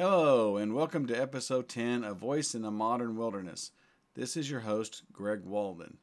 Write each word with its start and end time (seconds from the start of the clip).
Hello, 0.00 0.56
and 0.56 0.76
welcome 0.76 1.06
to 1.08 1.20
episode 1.20 1.68
10 1.68 2.04
A 2.04 2.14
Voice 2.14 2.54
in 2.54 2.62
the 2.62 2.70
Modern 2.70 3.16
Wilderness. 3.16 3.72
This 4.14 4.36
is 4.36 4.48
your 4.48 4.60
host, 4.60 5.02
Greg 5.12 5.42
Walden. 5.44 5.98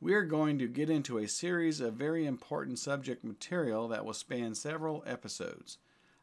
We 0.00 0.14
are 0.14 0.24
going 0.24 0.58
to 0.58 0.66
get 0.66 0.90
into 0.90 1.18
a 1.18 1.28
series 1.28 1.78
of 1.78 1.94
very 1.94 2.26
important 2.26 2.80
subject 2.80 3.22
material 3.22 3.86
that 3.86 4.04
will 4.04 4.12
span 4.12 4.56
several 4.56 5.04
episodes. 5.06 5.78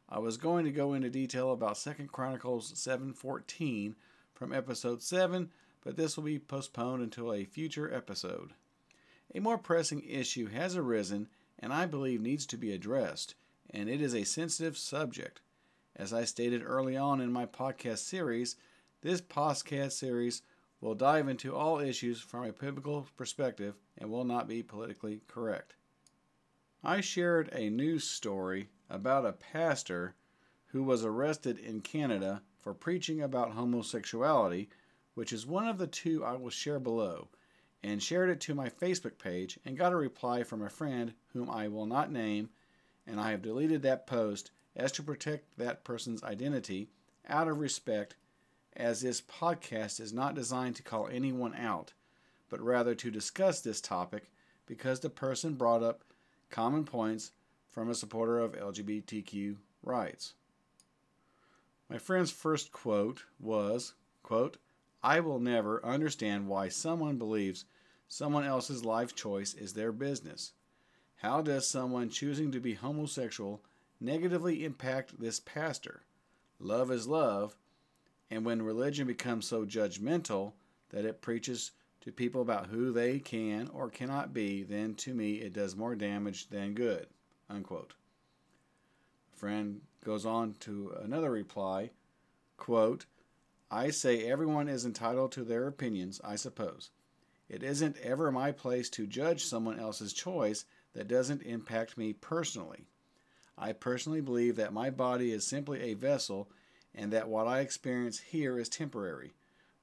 I 0.09 0.19
was 0.19 0.35
going 0.35 0.65
to 0.65 0.71
go 0.71 0.93
into 0.93 1.09
detail 1.09 1.53
about 1.53 1.77
2 1.77 2.09
Chronicles 2.11 2.73
7:14 2.73 3.95
from 4.33 4.51
episode 4.51 5.01
7, 5.01 5.51
but 5.85 5.95
this 5.95 6.17
will 6.17 6.25
be 6.25 6.37
postponed 6.37 7.01
until 7.01 7.31
a 7.31 7.45
future 7.45 7.89
episode. 7.93 8.51
A 9.33 9.39
more 9.39 9.57
pressing 9.57 10.03
issue 10.03 10.49
has 10.49 10.75
arisen 10.75 11.29
and 11.57 11.71
I 11.71 11.85
believe 11.85 12.19
needs 12.19 12.45
to 12.47 12.57
be 12.57 12.73
addressed, 12.73 13.35
and 13.69 13.87
it 13.87 14.01
is 14.01 14.13
a 14.13 14.25
sensitive 14.25 14.77
subject. 14.77 15.39
As 15.97 16.11
I 16.11 16.25
stated 16.25 16.61
early 16.65 16.97
on 16.97 17.21
in 17.21 17.31
my 17.31 17.45
podcast 17.45 17.99
series, 17.99 18.57
this 19.01 19.21
podcast 19.21 19.93
series 19.93 20.41
will 20.81 20.93
dive 20.93 21.29
into 21.29 21.55
all 21.55 21.79
issues 21.79 22.19
from 22.19 22.43
a 22.43 22.51
biblical 22.51 23.07
perspective 23.15 23.75
and 23.97 24.11
will 24.11 24.25
not 24.25 24.47
be 24.47 24.61
politically 24.61 25.21
correct. 25.27 25.75
I 26.83 26.99
shared 26.99 27.49
a 27.53 27.69
news 27.69 28.03
story 28.03 28.67
about 28.89 29.25
a 29.25 29.31
pastor 29.31 30.15
who 30.67 30.83
was 30.83 31.05
arrested 31.05 31.57
in 31.57 31.79
Canada 31.79 32.43
for 32.59 32.73
preaching 32.73 33.21
about 33.21 33.53
homosexuality, 33.53 34.69
which 35.13 35.31
is 35.31 35.47
one 35.47 35.65
of 35.65 35.77
the 35.77 35.87
two 35.87 36.25
I 36.25 36.33
will 36.33 36.49
share 36.49 36.79
below, 36.79 37.29
and 37.81 38.03
shared 38.03 38.29
it 38.29 38.41
to 38.41 38.53
my 38.53 38.69
Facebook 38.69 39.17
page 39.17 39.57
and 39.63 39.77
got 39.77 39.93
a 39.93 39.95
reply 39.95 40.43
from 40.43 40.61
a 40.61 40.69
friend 40.69 41.13
whom 41.27 41.49
I 41.49 41.69
will 41.69 41.85
not 41.85 42.11
name, 42.11 42.49
and 43.07 43.17
I 43.17 43.31
have 43.31 43.41
deleted 43.41 43.81
that 43.83 44.05
post 44.05 44.51
as 44.75 44.91
to 44.93 45.03
protect 45.03 45.57
that 45.57 45.83
person's 45.83 46.23
identity 46.23 46.89
out 47.27 47.47
of 47.47 47.59
respect 47.59 48.15
as 48.75 49.01
this 49.01 49.21
podcast 49.21 49.99
is 49.99 50.11
not 50.11 50.35
designed 50.35 50.75
to 50.75 50.83
call 50.83 51.07
anyone 51.07 51.55
out, 51.55 51.93
but 52.49 52.61
rather 52.61 52.93
to 52.93 53.09
discuss 53.09 53.61
this 53.61 53.79
topic 53.79 54.29
because 54.65 54.99
the 54.99 55.09
person 55.09 55.53
brought 55.53 55.81
up 55.81 56.03
common 56.49 56.83
points 56.83 57.31
from 57.69 57.89
a 57.89 57.95
supporter 57.95 58.39
of 58.39 58.53
LGBTQ 58.53 59.55
rights. 59.83 60.33
My 61.89 61.97
friend's 61.97 62.31
first 62.31 62.71
quote 62.71 63.23
was, 63.39 63.93
quote, 64.23 64.57
I 65.03 65.19
will 65.19 65.39
never 65.39 65.85
understand 65.85 66.47
why 66.47 66.69
someone 66.69 67.17
believes 67.17 67.65
someone 68.07 68.43
else's 68.43 68.83
life 68.83 69.15
choice 69.15 69.53
is 69.53 69.73
their 69.73 69.91
business. 69.91 70.53
How 71.17 71.41
does 71.41 71.69
someone 71.69 72.09
choosing 72.09 72.51
to 72.51 72.59
be 72.59 72.73
homosexual 72.73 73.61
negatively 73.99 74.65
impact 74.65 75.19
this 75.19 75.39
pastor? 75.39 76.03
Love 76.59 76.91
is 76.91 77.07
love, 77.07 77.55
and 78.29 78.45
when 78.45 78.61
religion 78.61 79.07
becomes 79.07 79.47
so 79.47 79.65
judgmental 79.65 80.53
that 80.89 81.05
it 81.05 81.21
preaches 81.21 81.71
to 82.01 82.11
people 82.11 82.41
about 82.41 82.67
who 82.67 82.91
they 82.91 83.19
can 83.19 83.67
or 83.69 83.89
cannot 83.89 84.33
be, 84.33 84.63
then 84.63 84.95
to 84.95 85.13
me 85.13 85.35
it 85.35 85.53
does 85.53 85.75
more 85.75 85.95
damage 85.95 86.49
than 86.49 86.73
good. 86.73 87.07
Unquote. 87.49 87.93
A 89.33 89.37
friend 89.37 89.81
goes 90.03 90.25
on 90.25 90.53
to 90.61 90.95
another 91.03 91.31
reply, 91.31 91.91
quote, 92.57 93.05
I 93.71 93.89
say 93.89 94.23
everyone 94.23 94.67
is 94.69 94.85
entitled 94.85 95.31
to 95.33 95.43
their 95.43 95.67
opinions, 95.67 96.21
I 96.23 96.35
suppose. 96.35 96.91
It 97.49 97.63
isn't 97.63 97.97
ever 97.97 98.31
my 98.31 98.51
place 98.51 98.89
to 98.91 99.07
judge 99.07 99.43
someone 99.43 99.79
else's 99.79 100.13
choice 100.13 100.65
that 100.93 101.07
doesn't 101.07 101.41
impact 101.41 101.97
me 101.97 102.13
personally. 102.13 102.85
I 103.57 103.73
personally 103.73 104.21
believe 104.21 104.55
that 104.57 104.73
my 104.73 104.89
body 104.89 105.31
is 105.31 105.45
simply 105.45 105.81
a 105.81 105.93
vessel 105.93 106.49
and 106.93 107.11
that 107.11 107.29
what 107.29 107.47
I 107.47 107.59
experience 107.59 108.19
here 108.19 108.59
is 108.59 108.69
temporary, 108.69 109.33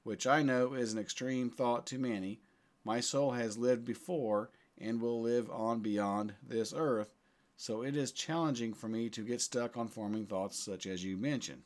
which 0.03 0.27
I 0.27 0.41
know 0.41 0.73
is 0.73 0.93
an 0.93 0.99
extreme 0.99 1.49
thought 1.49 1.85
to 1.87 1.97
many. 1.97 2.41
My 2.83 2.99
soul 2.99 3.31
has 3.31 3.57
lived 3.57 3.85
before 3.85 4.49
and 4.77 5.01
will 5.01 5.21
live 5.21 5.49
on 5.49 5.79
beyond 5.79 6.33
this 6.41 6.73
earth, 6.75 7.15
so 7.55 7.83
it 7.83 7.95
is 7.95 8.11
challenging 8.11 8.73
for 8.73 8.87
me 8.87 9.09
to 9.09 9.23
get 9.23 9.41
stuck 9.41 9.77
on 9.77 9.87
forming 9.87 10.25
thoughts 10.25 10.57
such 10.57 10.85
as 10.85 11.03
you 11.03 11.17
mentioned. 11.17 11.63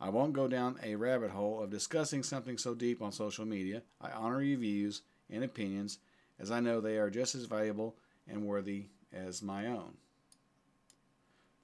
I 0.00 0.10
won't 0.10 0.32
go 0.32 0.46
down 0.46 0.78
a 0.82 0.94
rabbit 0.94 1.30
hole 1.30 1.62
of 1.62 1.70
discussing 1.70 2.22
something 2.22 2.58
so 2.58 2.74
deep 2.74 3.00
on 3.00 3.12
social 3.12 3.46
media. 3.46 3.82
I 4.00 4.10
honor 4.10 4.42
your 4.42 4.58
views 4.58 5.02
and 5.30 5.42
opinions 5.42 5.98
as 6.38 6.50
I 6.50 6.60
know 6.60 6.80
they 6.80 6.98
are 6.98 7.10
just 7.10 7.34
as 7.34 7.46
valuable 7.46 7.96
and 8.28 8.44
worthy 8.44 8.86
as 9.12 9.42
my 9.42 9.66
own. 9.66 9.96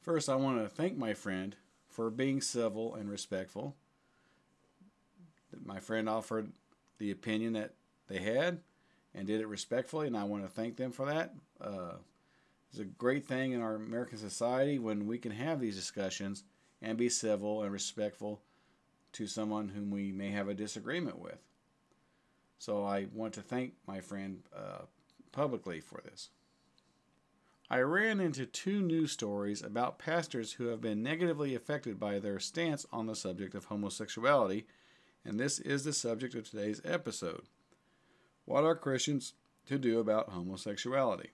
First, 0.02 0.28
I 0.28 0.34
want 0.34 0.60
to 0.60 0.68
thank 0.68 0.98
my 0.98 1.14
friend 1.14 1.54
for 1.88 2.10
being 2.10 2.40
civil 2.40 2.96
and 2.96 3.08
respectful. 3.08 3.76
My 5.64 5.78
friend 5.78 6.08
offered 6.08 6.50
the 6.98 7.12
opinion 7.12 7.52
that 7.52 7.74
they 8.08 8.18
had 8.18 8.60
and 9.14 9.28
did 9.28 9.40
it 9.40 9.46
respectfully, 9.46 10.08
and 10.08 10.16
I 10.16 10.24
want 10.24 10.42
to 10.42 10.48
thank 10.48 10.76
them 10.76 10.90
for 10.90 11.06
that. 11.06 11.34
Uh, 11.60 11.94
it's 12.70 12.80
a 12.80 12.84
great 12.84 13.26
thing 13.26 13.52
in 13.52 13.60
our 13.60 13.76
American 13.76 14.18
society 14.18 14.80
when 14.80 15.06
we 15.06 15.18
can 15.18 15.30
have 15.30 15.60
these 15.60 15.76
discussions 15.76 16.42
and 16.80 16.98
be 16.98 17.08
civil 17.08 17.62
and 17.62 17.72
respectful 17.72 18.40
to 19.12 19.28
someone 19.28 19.68
whom 19.68 19.90
we 19.90 20.10
may 20.10 20.30
have 20.30 20.48
a 20.48 20.54
disagreement 20.54 21.18
with. 21.20 21.38
So 22.58 22.84
I 22.84 23.06
want 23.12 23.34
to 23.34 23.42
thank 23.42 23.74
my 23.86 24.00
friend 24.00 24.42
uh, 24.56 24.86
publicly 25.30 25.80
for 25.80 26.00
this. 26.02 26.30
I 27.72 27.80
ran 27.80 28.20
into 28.20 28.44
two 28.44 28.82
news 28.82 29.12
stories 29.12 29.62
about 29.62 29.98
pastors 29.98 30.52
who 30.52 30.66
have 30.66 30.82
been 30.82 31.02
negatively 31.02 31.54
affected 31.54 31.98
by 31.98 32.18
their 32.18 32.38
stance 32.38 32.84
on 32.92 33.06
the 33.06 33.16
subject 33.16 33.54
of 33.54 33.64
homosexuality, 33.64 34.66
and 35.24 35.40
this 35.40 35.58
is 35.58 35.82
the 35.82 35.94
subject 35.94 36.34
of 36.34 36.44
today's 36.44 36.82
episode. 36.84 37.44
What 38.44 38.64
are 38.64 38.76
Christians 38.76 39.32
to 39.64 39.78
do 39.78 40.00
about 40.00 40.28
homosexuality? 40.28 41.30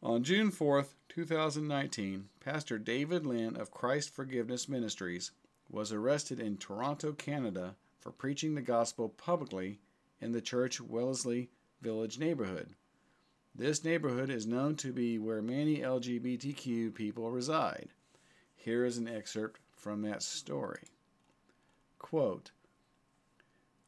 On 0.00 0.22
June 0.22 0.52
4th, 0.52 0.94
2019, 1.08 2.28
Pastor 2.38 2.78
David 2.78 3.26
Lynn 3.26 3.56
of 3.56 3.72
Christ 3.72 4.14
Forgiveness 4.14 4.68
Ministries 4.68 5.32
was 5.68 5.90
arrested 5.90 6.38
in 6.38 6.56
Toronto, 6.56 7.14
Canada 7.14 7.74
for 7.98 8.12
preaching 8.12 8.54
the 8.54 8.62
gospel 8.62 9.08
publicly 9.08 9.80
in 10.20 10.30
the 10.30 10.40
church 10.40 10.80
Wellesley 10.80 11.50
Village 11.82 12.20
neighborhood. 12.20 12.76
This 13.58 13.82
neighborhood 13.82 14.30
is 14.30 14.46
known 14.46 14.76
to 14.76 14.92
be 14.92 15.18
where 15.18 15.42
many 15.42 15.78
LGBTQ 15.78 16.94
people 16.94 17.32
reside. 17.32 17.88
Here 18.54 18.84
is 18.84 18.98
an 18.98 19.08
excerpt 19.08 19.58
from 19.74 20.02
that 20.02 20.22
story. 20.22 20.84
Quote, 21.98 22.52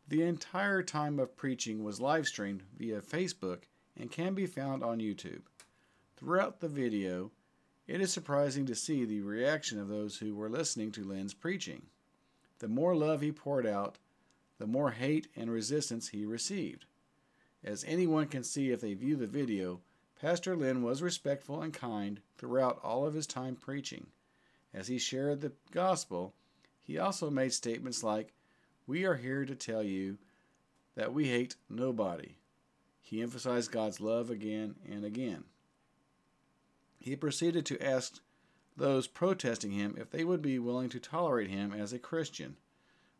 the 0.08 0.22
entire 0.22 0.82
time 0.82 1.20
of 1.20 1.36
preaching 1.36 1.84
was 1.84 2.00
live 2.00 2.26
streamed 2.26 2.64
via 2.76 3.00
Facebook 3.00 3.60
and 3.96 4.10
can 4.10 4.34
be 4.34 4.44
found 4.44 4.82
on 4.82 4.98
YouTube. 4.98 5.42
Throughout 6.16 6.58
the 6.58 6.66
video, 6.66 7.30
it 7.86 8.00
is 8.00 8.12
surprising 8.12 8.66
to 8.66 8.74
see 8.74 9.04
the 9.04 9.20
reaction 9.20 9.78
of 9.78 9.86
those 9.86 10.16
who 10.16 10.34
were 10.34 10.50
listening 10.50 10.90
to 10.92 11.04
Lynn's 11.04 11.32
preaching. 11.32 11.82
The 12.58 12.66
more 12.66 12.96
love 12.96 13.20
he 13.20 13.30
poured 13.30 13.68
out, 13.68 13.98
the 14.58 14.66
more 14.66 14.90
hate 14.90 15.28
and 15.36 15.48
resistance 15.48 16.08
he 16.08 16.24
received. 16.24 16.86
As 17.62 17.84
anyone 17.84 18.26
can 18.26 18.42
see 18.42 18.70
if 18.70 18.80
they 18.80 18.94
view 18.94 19.16
the 19.16 19.26
video, 19.26 19.80
Pastor 20.20 20.56
Lynn 20.56 20.82
was 20.82 21.02
respectful 21.02 21.62
and 21.62 21.72
kind 21.72 22.20
throughout 22.36 22.78
all 22.82 23.06
of 23.06 23.14
his 23.14 23.26
time 23.26 23.56
preaching. 23.56 24.06
As 24.72 24.88
he 24.88 24.98
shared 24.98 25.40
the 25.40 25.52
gospel, 25.70 26.34
he 26.82 26.98
also 26.98 27.30
made 27.30 27.52
statements 27.52 28.02
like, 28.02 28.32
We 28.86 29.04
are 29.04 29.16
here 29.16 29.44
to 29.44 29.54
tell 29.54 29.82
you 29.82 30.18
that 30.94 31.12
we 31.12 31.28
hate 31.28 31.56
nobody. 31.68 32.36
He 33.00 33.22
emphasized 33.22 33.72
God's 33.72 34.00
love 34.00 34.30
again 34.30 34.76
and 34.88 35.04
again. 35.04 35.44
He 36.98 37.16
proceeded 37.16 37.66
to 37.66 37.82
ask 37.82 38.20
those 38.76 39.06
protesting 39.06 39.72
him 39.72 39.96
if 39.98 40.10
they 40.10 40.24
would 40.24 40.42
be 40.42 40.58
willing 40.58 40.88
to 40.90 41.00
tolerate 41.00 41.50
him 41.50 41.72
as 41.72 41.92
a 41.92 41.98
Christian, 41.98 42.56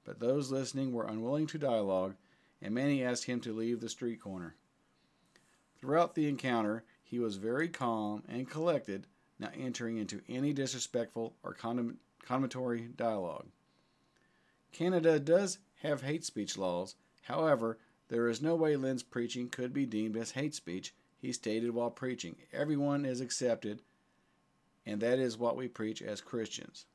but 0.04 0.20
those 0.20 0.50
listening 0.50 0.92
were 0.92 1.06
unwilling 1.06 1.46
to 1.48 1.58
dialogue 1.58 2.14
and 2.62 2.74
many 2.74 3.02
asked 3.02 3.24
him 3.24 3.40
to 3.40 3.52
leave 3.52 3.80
the 3.80 3.88
street 3.88 4.20
corner. 4.20 4.54
Throughout 5.78 6.14
the 6.14 6.28
encounter, 6.28 6.84
he 7.02 7.18
was 7.18 7.36
very 7.36 7.68
calm 7.68 8.22
and 8.28 8.48
collected, 8.48 9.06
not 9.38 9.54
entering 9.58 9.96
into 9.96 10.20
any 10.28 10.52
disrespectful 10.52 11.34
or 11.42 11.54
condemnatory 11.54 12.88
dialogue. 12.96 13.46
Canada 14.72 15.18
does 15.18 15.58
have 15.82 16.02
hate 16.02 16.24
speech 16.24 16.58
laws. 16.58 16.94
However, 17.22 17.78
there 18.08 18.28
is 18.28 18.42
no 18.42 18.54
way 18.54 18.76
Lynn's 18.76 19.02
preaching 19.02 19.48
could 19.48 19.72
be 19.72 19.86
deemed 19.86 20.16
as 20.16 20.32
hate 20.32 20.54
speech, 20.54 20.94
he 21.18 21.32
stated 21.32 21.70
while 21.70 21.90
preaching. 21.90 22.36
Everyone 22.52 23.04
is 23.04 23.20
accepted, 23.20 23.82
and 24.84 25.00
that 25.00 25.18
is 25.18 25.38
what 25.38 25.56
we 25.56 25.68
preach 25.68 26.02
as 26.02 26.20
Christians. 26.20 26.86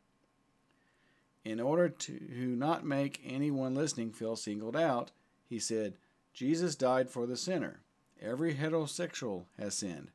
In 1.43 1.59
order 1.59 1.89
to 1.89 2.19
not 2.55 2.85
make 2.85 3.21
anyone 3.25 3.75
listening 3.75 4.11
feel 4.11 4.35
singled 4.35 4.75
out, 4.75 5.11
he 5.47 5.59
said, 5.59 5.95
Jesus 6.33 6.75
died 6.75 7.09
for 7.09 7.25
the 7.25 7.37
sinner. 7.37 7.81
Every 8.21 8.55
heterosexual 8.55 9.45
has 9.57 9.75
sinned. 9.75 10.11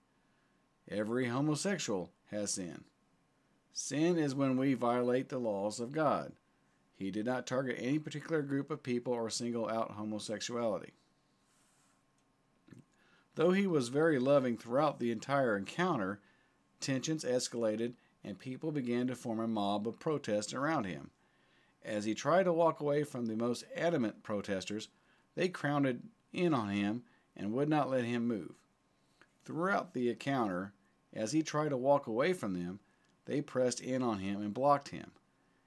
Every 0.90 1.28
homosexual 1.28 2.10
has 2.30 2.52
sinned. 2.52 2.84
Sin 3.72 4.18
is 4.18 4.34
when 4.34 4.56
we 4.56 4.74
violate 4.74 5.28
the 5.28 5.38
laws 5.38 5.80
of 5.80 5.92
God. 5.92 6.32
He 6.94 7.10
did 7.10 7.24
not 7.24 7.46
target 7.46 7.76
any 7.78 7.98
particular 7.98 8.42
group 8.42 8.70
of 8.70 8.82
people 8.82 9.12
or 9.12 9.30
single 9.30 9.68
out 9.68 9.92
homosexuality. 9.92 10.92
Though 13.36 13.52
he 13.52 13.66
was 13.66 13.88
very 13.88 14.18
loving 14.18 14.58
throughout 14.58 14.98
the 14.98 15.10
entire 15.10 15.56
encounter, 15.56 16.20
tensions 16.80 17.24
escalated 17.24 17.94
and 18.22 18.38
people 18.38 18.70
began 18.70 19.06
to 19.06 19.14
form 19.14 19.40
a 19.40 19.48
mob 19.48 19.88
of 19.88 19.98
protest 19.98 20.52
around 20.52 20.84
him. 20.84 21.10
As 21.82 22.04
he 22.04 22.14
tried 22.14 22.42
to 22.42 22.52
walk 22.52 22.80
away 22.80 23.04
from 23.04 23.26
the 23.26 23.36
most 23.36 23.64
adamant 23.74 24.22
protesters, 24.22 24.88
they 25.34 25.48
crowded 25.48 26.02
in 26.32 26.54
on 26.54 26.68
him 26.68 27.02
and 27.36 27.52
would 27.52 27.68
not 27.68 27.90
let 27.90 28.04
him 28.04 28.26
move. 28.26 28.54
Throughout 29.44 29.94
the 29.94 30.10
encounter, 30.10 30.74
as 31.12 31.32
he 31.32 31.42
tried 31.42 31.70
to 31.70 31.76
walk 31.76 32.06
away 32.06 32.32
from 32.32 32.54
them, 32.54 32.80
they 33.24 33.40
pressed 33.40 33.80
in 33.80 34.02
on 34.02 34.18
him 34.18 34.40
and 34.42 34.54
blocked 34.54 34.88
him. 34.88 35.12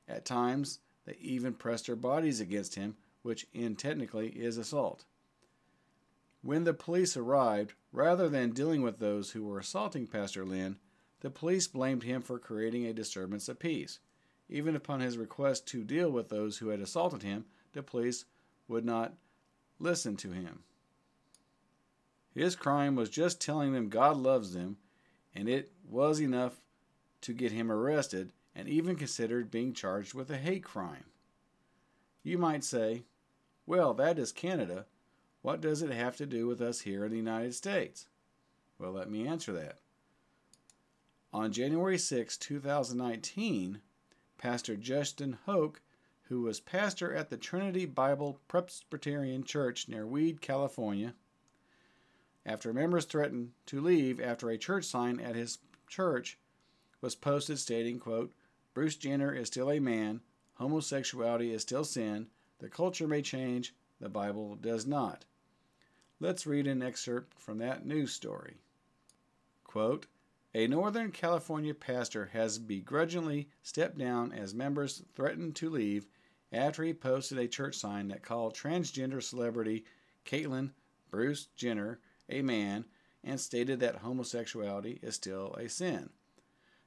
At 0.08 0.26
times, 0.26 0.80
they 1.06 1.16
even 1.20 1.54
pressed 1.54 1.88
their 1.88 1.96
bodies 1.96 2.40
against 2.40 2.76
him, 2.76 2.96
which 3.22 3.48
in 3.54 3.76
technically 3.76 4.30
is 4.30 4.58
assault. 4.58 5.06
When 6.42 6.66
the 6.66 6.74
police 6.74 7.16
arrived, 7.16 7.74
rather 7.92 8.28
than 8.28 8.52
dealing 8.52 8.82
with 8.82 9.00
those 9.00 9.32
who 9.32 9.44
were 9.44 9.60
assaulting 9.60 10.08
Pastor 10.08 10.46
Lynn, 10.46 10.78
the 11.22 11.30
police 11.30 11.68
blamed 11.68 12.04
him 12.04 12.22
for 12.22 12.38
creating 12.38 12.86
a 12.86 12.94
disturbance 12.94 13.48
of 13.48 13.60
peace. 13.60 14.00
Even 14.50 14.76
upon 14.76 15.00
his 15.00 15.18
request 15.18 15.66
to 15.68 15.86
deal 15.86 16.12
with 16.12 16.28
those 16.28 16.58
who 16.58 16.68
had 16.68 16.82
assaulted 16.82 17.24
him, 17.24 17.46
the 17.72 17.82
police 17.82 18.26
would 18.68 18.84
not 18.84 19.14
listen 19.84 20.16
to 20.18 20.32
him. 20.32 20.64
His 22.34 22.56
crime 22.56 22.96
was 22.96 23.10
just 23.10 23.40
telling 23.40 23.74
them 23.74 23.90
God 23.90 24.18
loves 24.18 24.54
them, 24.54 24.78
and 25.36 25.48
it 25.48 25.72
was 25.88 26.20
enough 26.20 26.54
to 27.22 27.34
get 27.34 27.52
him 27.52 27.72
arrested 27.72 28.32
and 28.56 28.68
even 28.68 28.96
considered 28.96 29.52
being 29.52 29.74
charged 29.74 30.14
with 30.14 30.30
a 30.30 30.38
hate 30.38 30.64
crime. 30.64 31.06
You 32.24 32.38
might 32.38 32.64
say, 32.64 33.04
well, 33.66 33.94
that 33.96 34.18
is 34.18 34.32
Canada. 34.32 34.86
What 35.42 35.62
does 35.62 35.82
it 35.82 35.92
have 35.92 36.16
to 36.18 36.26
do 36.26 36.48
with 36.48 36.62
us 36.62 36.82
here 36.82 37.06
in 37.06 37.12
the 37.12 37.18
United 37.18 37.54
States? 37.54 38.08
Well, 38.80 38.92
let 38.92 39.10
me 39.10 39.28
answer 39.28 39.52
that. 39.54 39.80
On 41.34 41.52
January 41.52 41.98
6, 41.98 42.38
2019, 42.38 43.82
Pastor 44.38 44.76
Justin 44.76 45.38
Hoke, 45.46 45.82
who 46.30 46.42
was 46.42 46.60
pastor 46.60 47.14
at 47.14 47.30
the 47.30 47.38
Trinity 47.38 47.86
Bible 47.86 48.40
Presbyterian 48.48 49.44
Church 49.44 49.88
near 49.88 50.08
Weed, 50.08 50.42
California, 50.42 51.14
after 52.46 52.74
members 52.74 53.06
threatened 53.06 53.52
to 53.68 53.82
leave 53.82 54.20
after 54.20 54.50
a 54.50 54.58
church 54.58 54.86
sign 54.86 55.20
at 55.20 55.36
his 55.36 55.60
church 55.88 56.38
was 57.02 57.16
posted 57.16 57.60
stating, 57.60 58.00
quote, 58.00 58.34
Bruce 58.74 58.96
Jenner 58.96 59.34
is 59.34 59.48
still 59.48 59.72
a 59.72 59.80
man, 59.80 60.22
homosexuality 60.56 61.54
is 61.54 61.62
still 61.62 61.84
sin, 61.84 62.28
the 62.60 62.70
culture 62.70 63.08
may 63.08 63.22
change, 63.22 63.74
the 64.00 64.10
Bible 64.10 64.56
does 64.56 64.86
not. 64.86 65.26
Let's 66.20 66.48
read 66.48 66.68
an 66.68 66.82
excerpt 66.82 67.40
from 67.40 67.58
that 67.60 67.86
news 67.86 68.14
story. 68.14 68.56
Quote, 69.64 70.08
a 70.56 70.68
Northern 70.68 71.12
California 71.12 71.74
pastor 71.74 72.30
has 72.34 72.60
begrudgingly 72.60 73.50
stepped 73.64 73.98
down 73.98 74.32
as 74.32 74.54
members 74.54 75.04
threatened 75.16 75.56
to 75.56 75.70
leave 75.70 76.06
after 76.52 76.84
he 76.84 76.94
posted 76.94 77.40
a 77.40 77.48
church 77.48 77.76
sign 77.76 78.10
that 78.10 78.22
called 78.22 78.56
transgender 78.56 79.22
celebrity 79.22 79.84
Caitlyn 80.26 80.72
Bruce 81.10 81.48
Jenner 81.56 82.00
a 82.30 82.42
man 82.42 82.86
and 83.24 83.40
stated 83.40 83.80
that 83.80 83.98
homosexuality 83.98 85.00
is 85.02 85.16
still 85.16 85.54
a 85.56 85.68
sin. 85.68 86.10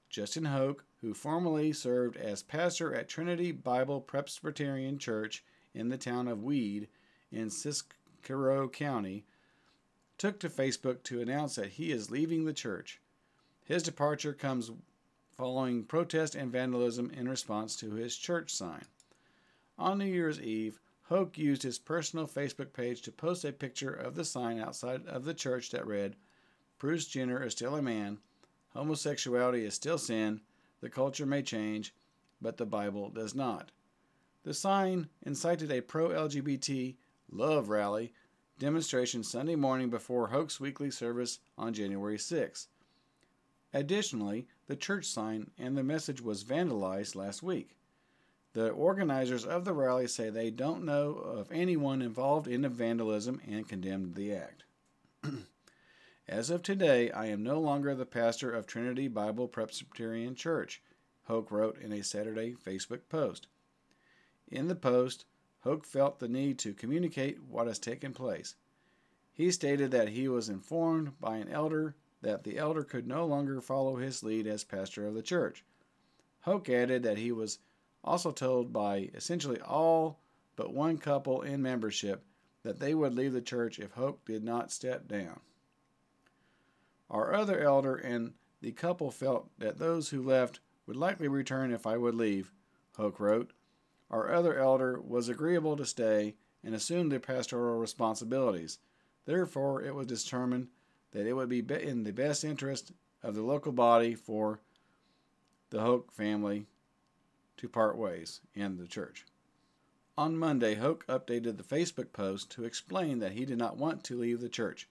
Justin 0.09 0.45
Hoke, 0.45 0.85
who 1.01 1.13
formerly 1.13 1.73
served 1.73 2.17
as 2.17 2.43
pastor 2.43 2.95
at 2.95 3.09
Trinity 3.09 3.51
Bible 3.51 4.01
Presbyterian 4.01 4.99
Church 4.99 5.45
in 5.75 5.89
the 5.89 5.99
town 5.99 6.29
of 6.29 6.45
Weed 6.45 6.89
in 7.33 7.49
Siskiyou 7.49 8.73
County, 8.73 9.25
took 10.19 10.39
to 10.41 10.49
Facebook 10.49 11.03
to 11.05 11.21
announce 11.21 11.57
that 11.57 11.73
he 11.73 11.91
is 11.91 12.11
leaving 12.11 12.45
the 12.45 12.53
church. 12.53 13.01
His 13.67 13.83
departure 13.83 14.33
comes 14.33 14.71
following 15.33 15.83
protest 15.83 16.37
and 16.37 16.53
vandalism 16.53 17.11
in 17.11 17.29
response 17.29 17.75
to 17.77 17.95
his 17.95 18.17
church 18.17 18.55
sign. 18.55 18.85
On 19.77 19.99
New 19.99 20.05
Year's 20.05 20.41
Eve, 20.41 20.79
Hoke 21.09 21.37
used 21.37 21.65
his 21.65 21.81
personal 21.81 22.29
Facebook 22.29 22.73
page 22.73 23.03
to 23.03 23.11
post 23.11 23.45
a 23.45 23.53
picture 23.53 23.93
of 23.93 24.15
the 24.15 24.25
sign 24.25 24.61
outside 24.61 25.05
of 25.07 25.25
the 25.25 25.35
church 25.35 25.71
that 25.71 25.85
read, 25.85 26.15
Bruce 26.79 27.09
Jenner 27.09 27.43
is 27.43 27.55
still 27.55 27.75
a 27.75 27.83
man, 27.83 28.19
homosexuality 28.69 29.65
is 29.65 29.75
still 29.75 29.99
sin, 29.99 30.43
the 30.81 30.89
culture 30.89 31.27
may 31.27 31.43
change, 31.43 31.93
but 32.41 32.59
the 32.59 32.67
Bible 32.67 33.11
does 33.11 33.35
not. 33.35 33.73
The 34.45 34.55
sign 34.55 35.09
incited 35.23 35.73
a 35.73 35.81
pro 35.81 36.11
LGBT 36.11 36.95
love 37.33 37.69
rally 37.69 38.13
demonstration 38.61 39.25
Sunday 39.25 39.57
morning 39.57 39.91
before 39.91 40.29
Hoke's 40.29 40.61
weekly 40.61 40.93
service 40.93 41.41
on 41.59 41.75
January 41.75 42.19
6. 42.19 42.69
Additionally, 43.77 44.47
the 44.69 44.75
church 44.75 45.05
sign 45.05 45.51
and 45.59 45.77
the 45.77 45.83
message 45.83 46.23
was 46.23 46.45
vandalized 46.45 47.15
last 47.15 47.43
week. 47.43 47.77
The 48.55 48.71
organizers 48.71 49.45
of 49.45 49.67
the 49.67 49.75
rally 49.75 50.07
say 50.07 50.31
they 50.31 50.51
don't 50.51 50.83
know 50.83 51.11
of 51.11 51.53
anyone 51.53 52.01
involved 52.01 52.49
in 52.49 52.63
the 52.63 52.71
vandalism 52.71 53.39
and 53.47 53.69
condemned 53.69 54.15
the 54.15 54.33
act. 54.33 54.65
As 56.27 56.49
of 56.49 56.63
today, 56.63 57.11
I 57.11 57.27
am 57.27 57.43
no 57.43 57.61
longer 57.61 57.95
the 57.95 58.07
pastor 58.07 58.51
of 58.51 58.67
Trinity 58.67 59.09
Bible 59.09 59.47
Presbyterian 59.47 60.35
Church, 60.37 60.81
Hoke 61.25 61.51
wrote 61.51 61.79
in 61.79 61.93
a 61.93 62.03
Saturday 62.03 62.55
Facebook 62.55 63.11
post. 63.11 63.47
In 64.49 64.69
the 64.69 64.75
post, 64.75 65.27
Hoke 65.65 65.85
felt 65.85 66.19
the 66.19 66.29
need 66.29 66.59
to 66.61 66.73
communicate 66.73 67.43
what 67.43 67.67
has 67.67 67.79
taken 67.79 68.15
place. 68.15 68.57
He 69.35 69.51
stated 69.51 69.91
that 69.91 70.09
he 70.09 70.29
was 70.29 70.49
informed 70.49 71.21
by 71.21 71.37
an 71.37 71.51
elder 71.51 71.95
that 72.27 72.43
the 72.43 72.59
elder 72.59 72.83
could 72.83 73.07
no 73.07 73.25
longer 73.25 73.61
follow 73.61 73.97
his 73.97 74.25
lead 74.25 74.49
as 74.49 74.65
pastor 74.65 75.07
of 75.07 75.15
the 75.15 75.23
church. 75.23 75.65
Hoke 76.41 76.69
added 76.69 77.05
that 77.05 77.19
he 77.19 77.31
was 77.31 77.61
also 78.03 78.33
told 78.33 78.73
by 78.73 79.11
essentially 79.15 79.61
all 79.61 80.19
but 80.57 80.75
one 80.75 80.99
couple 80.99 81.43
in 81.43 81.63
membership 81.63 82.25
that 82.65 82.81
they 82.81 82.95
would 82.95 83.15
leave 83.15 83.33
the 83.33 83.41
church 83.41 83.79
if 83.79 83.93
Hoke 83.93 84.25
did 84.25 84.43
not 84.43 84.73
step 84.73 85.07
down. 85.07 85.39
Our 87.09 87.33
other 87.33 87.61
elder 87.61 87.95
and 87.95 88.33
the 88.61 88.73
couple 88.73 89.13
felt 89.13 89.49
that 89.59 89.79
those 89.79 90.09
who 90.09 90.21
left 90.21 90.59
would 90.85 90.97
likely 90.97 91.29
return 91.29 91.73
if 91.73 91.87
I 91.87 91.97
would 91.97 92.17
leave, 92.17 92.53
Hoke 92.97 93.21
wrote. 93.21 93.53
Our 94.11 94.33
other 94.33 94.59
elder 94.59 95.01
was 95.01 95.29
agreeable 95.29 95.77
to 95.77 95.87
stay 95.87 96.35
and 96.65 96.75
assume 96.75 97.09
the 97.09 97.21
pastoral 97.21 97.79
responsibilities. 97.79 98.79
Therefore, 99.27 99.81
it 99.81 99.95
was 99.95 100.09
determined 100.09 100.69
that 101.13 101.27
it 101.27 101.33
would 101.33 101.49
be 101.49 101.61
in 101.61 102.05
the 102.05 102.13
best 102.13 102.45
interest 102.45 102.93
of 103.23 103.35
the 103.35 103.43
local 103.43 103.73
body 103.73 104.15
for 104.15 104.61
the 105.71 105.81
Hoke 105.81 106.13
family 106.13 106.67
to 107.57 107.69
part 107.69 107.97
ways 107.97 108.41
in 108.55 108.77
the 108.77 108.87
church. 108.87 109.25
On 110.19 110.37
Monday, 110.37 110.75
Hoke 110.75 111.07
updated 111.07 111.57
the 111.57 111.63
Facebook 111.63 112.13
post 112.13 112.51
to 112.53 112.65
explain 112.65 113.19
that 113.19 113.33
he 113.33 113.45
did 113.45 113.59
not 113.59 113.77
want 113.77 114.03
to 114.05 114.19
leave 114.19 114.41
the 114.41 114.49
church. 114.49 114.89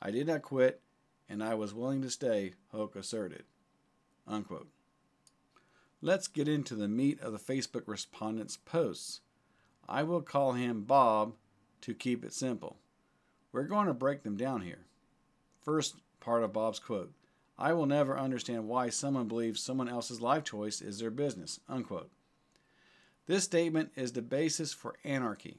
I 0.00 0.10
did 0.10 0.26
not 0.26 0.42
quit, 0.42 0.80
and 1.28 1.42
I 1.42 1.54
was 1.54 1.74
willing 1.74 2.02
to 2.02 2.10
stay, 2.10 2.54
Hoke 2.72 2.96
asserted. 2.96 3.44
Unquote. 4.26 4.68
Let's 6.00 6.28
get 6.28 6.48
into 6.48 6.74
the 6.74 6.88
meat 6.88 7.20
of 7.20 7.32
the 7.32 7.38
Facebook 7.38 7.84
respondents' 7.86 8.56
posts. 8.56 9.20
I 9.88 10.02
will 10.02 10.22
call 10.22 10.52
him 10.52 10.82
Bob 10.82 11.34
to 11.82 11.94
keep 11.94 12.24
it 12.24 12.32
simple. 12.32 12.76
We're 13.52 13.64
going 13.64 13.86
to 13.86 13.94
break 13.94 14.22
them 14.22 14.36
down 14.36 14.62
here. 14.62 14.86
First 15.64 15.96
part 16.20 16.44
of 16.44 16.52
Bob's 16.52 16.78
quote 16.78 17.12
I 17.58 17.72
will 17.72 17.86
never 17.86 18.18
understand 18.18 18.68
why 18.68 18.90
someone 18.90 19.28
believes 19.28 19.62
someone 19.62 19.88
else's 19.88 20.20
life 20.20 20.44
choice 20.44 20.82
is 20.82 20.98
their 20.98 21.10
business. 21.10 21.58
Unquote. 21.68 22.10
This 23.26 23.44
statement 23.44 23.92
is 23.96 24.12
the 24.12 24.22
basis 24.22 24.74
for 24.74 24.96
anarchy. 25.04 25.58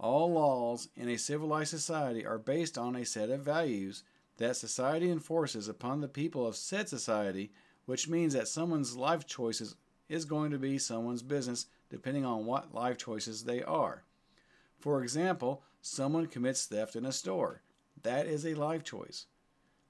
All 0.00 0.32
laws 0.32 0.88
in 0.96 1.08
a 1.08 1.16
civilized 1.16 1.70
society 1.70 2.26
are 2.26 2.38
based 2.38 2.76
on 2.76 2.96
a 2.96 3.04
set 3.04 3.30
of 3.30 3.42
values 3.42 4.02
that 4.38 4.56
society 4.56 5.08
enforces 5.08 5.68
upon 5.68 6.00
the 6.00 6.08
people 6.08 6.44
of 6.44 6.56
said 6.56 6.88
society, 6.88 7.52
which 7.86 8.08
means 8.08 8.32
that 8.32 8.48
someone's 8.48 8.96
life 8.96 9.26
choices 9.26 9.76
is 10.08 10.24
going 10.24 10.50
to 10.50 10.58
be 10.58 10.78
someone's 10.78 11.22
business 11.22 11.66
depending 11.90 12.24
on 12.24 12.46
what 12.46 12.74
life 12.74 12.98
choices 12.98 13.44
they 13.44 13.62
are. 13.62 14.02
For 14.80 15.02
example, 15.04 15.62
someone 15.80 16.26
commits 16.26 16.66
theft 16.66 16.96
in 16.96 17.04
a 17.04 17.12
store. 17.12 17.62
That 18.02 18.26
is 18.26 18.44
a 18.44 18.54
life 18.54 18.84
choice. 18.84 19.26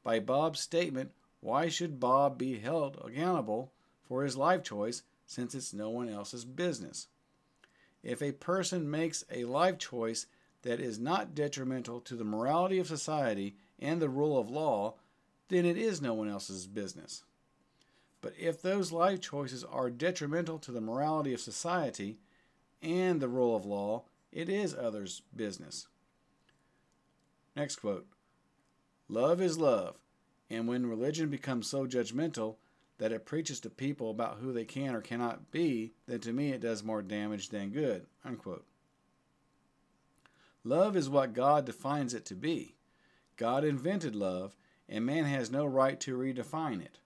By 0.03 0.21
Bob's 0.21 0.61
statement, 0.61 1.13
why 1.41 1.69
should 1.69 2.01
Bob 2.01 2.39
be 2.39 2.59
held 2.59 3.01
accountable 3.05 3.73
for 4.03 4.25
his 4.25 4.37
life 4.37 4.63
choice 4.63 5.03
since 5.27 5.55
it's 5.55 5.73
no 5.73 5.91
one 5.91 6.09
else's 6.09 6.45
business? 6.45 7.09
If 8.03 8.23
a 8.23 8.33
person 8.33 8.91
makes 8.91 9.25
a 9.31 9.45
life 9.45 9.79
choice 9.79 10.27
that 10.63 10.81
is 10.81 10.99
not 10.99 11.35
detrimental 11.35 12.01
to 12.01 12.15
the 12.17 12.25
morality 12.25 12.79
of 12.79 12.87
society 12.87 13.57
and 13.79 14.01
the 14.01 14.09
rule 14.09 14.39
of 14.39 14.51
law, 14.51 14.95
then 15.49 15.65
it 15.65 15.77
is 15.77 16.01
no 16.01 16.15
one 16.15 16.29
else's 16.29 16.67
business. 16.67 17.25
But 18.21 18.35
if 18.39 18.63
those 18.63 18.93
life 18.93 19.21
choices 19.21 19.65
are 19.65 19.91
detrimental 19.91 20.59
to 20.61 20.73
the 20.73 20.81
morality 20.81 21.35
of 21.35 21.41
society 21.41 22.19
and 22.81 23.21
the 23.21 23.29
rule 23.29 23.57
of 23.57 23.67
law, 23.67 24.05
it 24.31 24.49
is 24.49 24.75
others' 24.75 25.23
business. 25.35 25.89
Next 27.55 27.77
quote 27.77 28.07
Love 29.09 29.41
is 29.41 29.59
love, 29.59 29.97
and 30.49 30.67
when 30.67 30.87
religion 30.87 31.29
becomes 31.29 31.69
so 31.69 31.87
judgmental 31.87 32.57
that 32.99 33.13
it 33.13 33.27
preaches 33.27 33.61
to 33.61 33.71
people 33.71 34.11
about 34.11 34.39
who 34.39 34.53
they 34.53 34.65
can 34.65 34.95
or 34.95 35.01
cannot 35.01 35.51
be, 35.51 35.93
then 36.07 36.21
to 36.21 36.33
me 36.33 36.51
it 36.51 36.61
does 36.61 36.85
more 36.85 37.03
damage 37.03 37.49
than 37.49 37.71
good. 37.71 38.07
Unquote. 38.25 38.65
Love 40.65 40.97
is 40.97 41.09
what 41.09 41.33
God 41.33 41.65
defines 41.65 42.15
it 42.15 42.25
to 42.27 42.35
be. 42.35 42.77
God 43.37 43.65
invented 43.65 44.15
love, 44.15 44.57
and 44.89 45.05
man 45.05 45.25
has 45.25 45.51
no 45.51 45.67
right 45.67 45.99
to 46.01 46.17
redefine 46.17 46.81
it. 46.81 47.01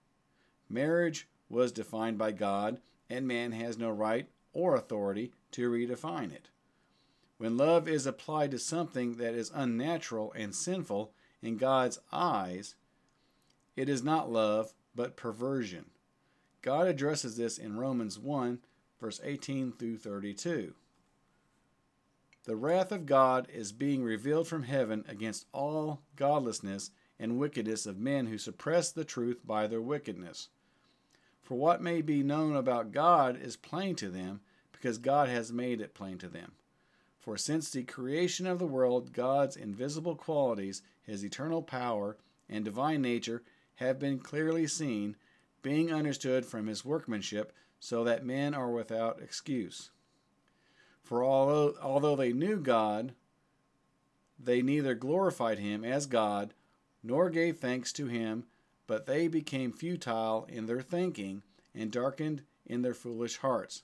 Marriage 0.69 1.27
was 1.49 1.71
defined 1.71 2.17
by 2.17 2.31
God, 2.31 2.79
and 3.09 3.27
man 3.27 3.53
has 3.53 3.77
no 3.77 3.89
right 3.89 4.27
or 4.53 4.75
authority 4.75 5.31
to 5.51 5.71
redefine 5.71 6.31
it. 6.31 6.49
When 7.37 7.57
love 7.57 7.87
is 7.87 8.05
applied 8.05 8.51
to 8.51 8.59
something 8.59 9.15
that 9.17 9.35
is 9.35 9.51
unnatural 9.53 10.33
and 10.35 10.55
sinful 10.55 11.13
in 11.41 11.57
God's 11.57 11.99
eyes, 12.11 12.75
it 13.75 13.87
is 13.89 14.03
not 14.03 14.31
love, 14.31 14.73
but 14.95 15.15
perversion. 15.15 15.85
God 16.63 16.87
addresses 16.87 17.37
this 17.37 17.59
in 17.59 17.77
Romans 17.77 18.17
1, 18.17 18.59
verse 18.99 19.21
18 19.23 19.73
through 19.73 19.97
32. 19.97 20.73
The 22.45 22.55
wrath 22.55 22.91
of 22.91 23.05
God 23.05 23.47
is 23.53 23.71
being 23.71 24.03
revealed 24.03 24.47
from 24.47 24.63
heaven 24.63 25.05
against 25.07 25.45
all 25.51 26.01
godlessness 26.15 26.91
and 27.19 27.37
wickedness 27.37 27.85
of 27.85 27.99
men 27.99 28.27
who 28.27 28.37
suppress 28.37 28.91
the 28.91 29.05
truth 29.05 29.41
by 29.45 29.67
their 29.67 29.81
wickedness. 29.81 30.49
For 31.43 31.57
what 31.57 31.81
may 31.81 32.01
be 32.01 32.23
known 32.23 32.55
about 32.55 32.91
God 32.91 33.39
is 33.39 33.55
plain 33.55 33.95
to 33.97 34.09
them, 34.09 34.41
because 34.71 34.97
God 34.97 35.29
has 35.29 35.51
made 35.51 35.81
it 35.81 35.93
plain 35.93 36.17
to 36.19 36.27
them. 36.27 36.53
For 37.27 37.35
since 37.35 37.69
the 37.69 37.83
creation 37.83 38.47
of 38.47 38.57
the 38.57 38.65
world, 38.65 39.11
God's 39.11 39.57
invisible 39.57 40.15
qualities, 40.15 40.81
his 41.03 41.25
eternal 41.25 41.61
power, 41.61 42.15
and 42.47 42.63
divine 42.63 43.01
nature 43.01 43.43
have 43.75 43.99
been 43.99 44.19
clearly 44.19 44.65
seen, 44.65 45.17
being 45.61 45.91
understood 45.91 46.45
from 46.45 46.67
his 46.67 46.85
workmanship, 46.85 47.51
so 47.81 48.05
that 48.05 48.25
men 48.25 48.53
are 48.53 48.71
without 48.71 49.21
excuse. 49.21 49.91
For 51.03 51.21
although, 51.21 51.75
although 51.81 52.15
they 52.15 52.31
knew 52.31 52.61
God, 52.61 53.13
they 54.39 54.61
neither 54.61 54.95
glorified 54.95 55.59
him 55.59 55.83
as 55.83 56.05
God, 56.05 56.53
nor 57.03 57.29
gave 57.29 57.57
thanks 57.57 57.91
to 57.91 58.05
him, 58.05 58.45
but 58.87 59.05
they 59.05 59.27
became 59.27 59.73
futile 59.73 60.45
in 60.47 60.65
their 60.65 60.81
thinking, 60.81 61.43
and 61.75 61.91
darkened 61.91 62.43
in 62.65 62.83
their 62.83 62.93
foolish 62.93 63.35
hearts. 63.39 63.83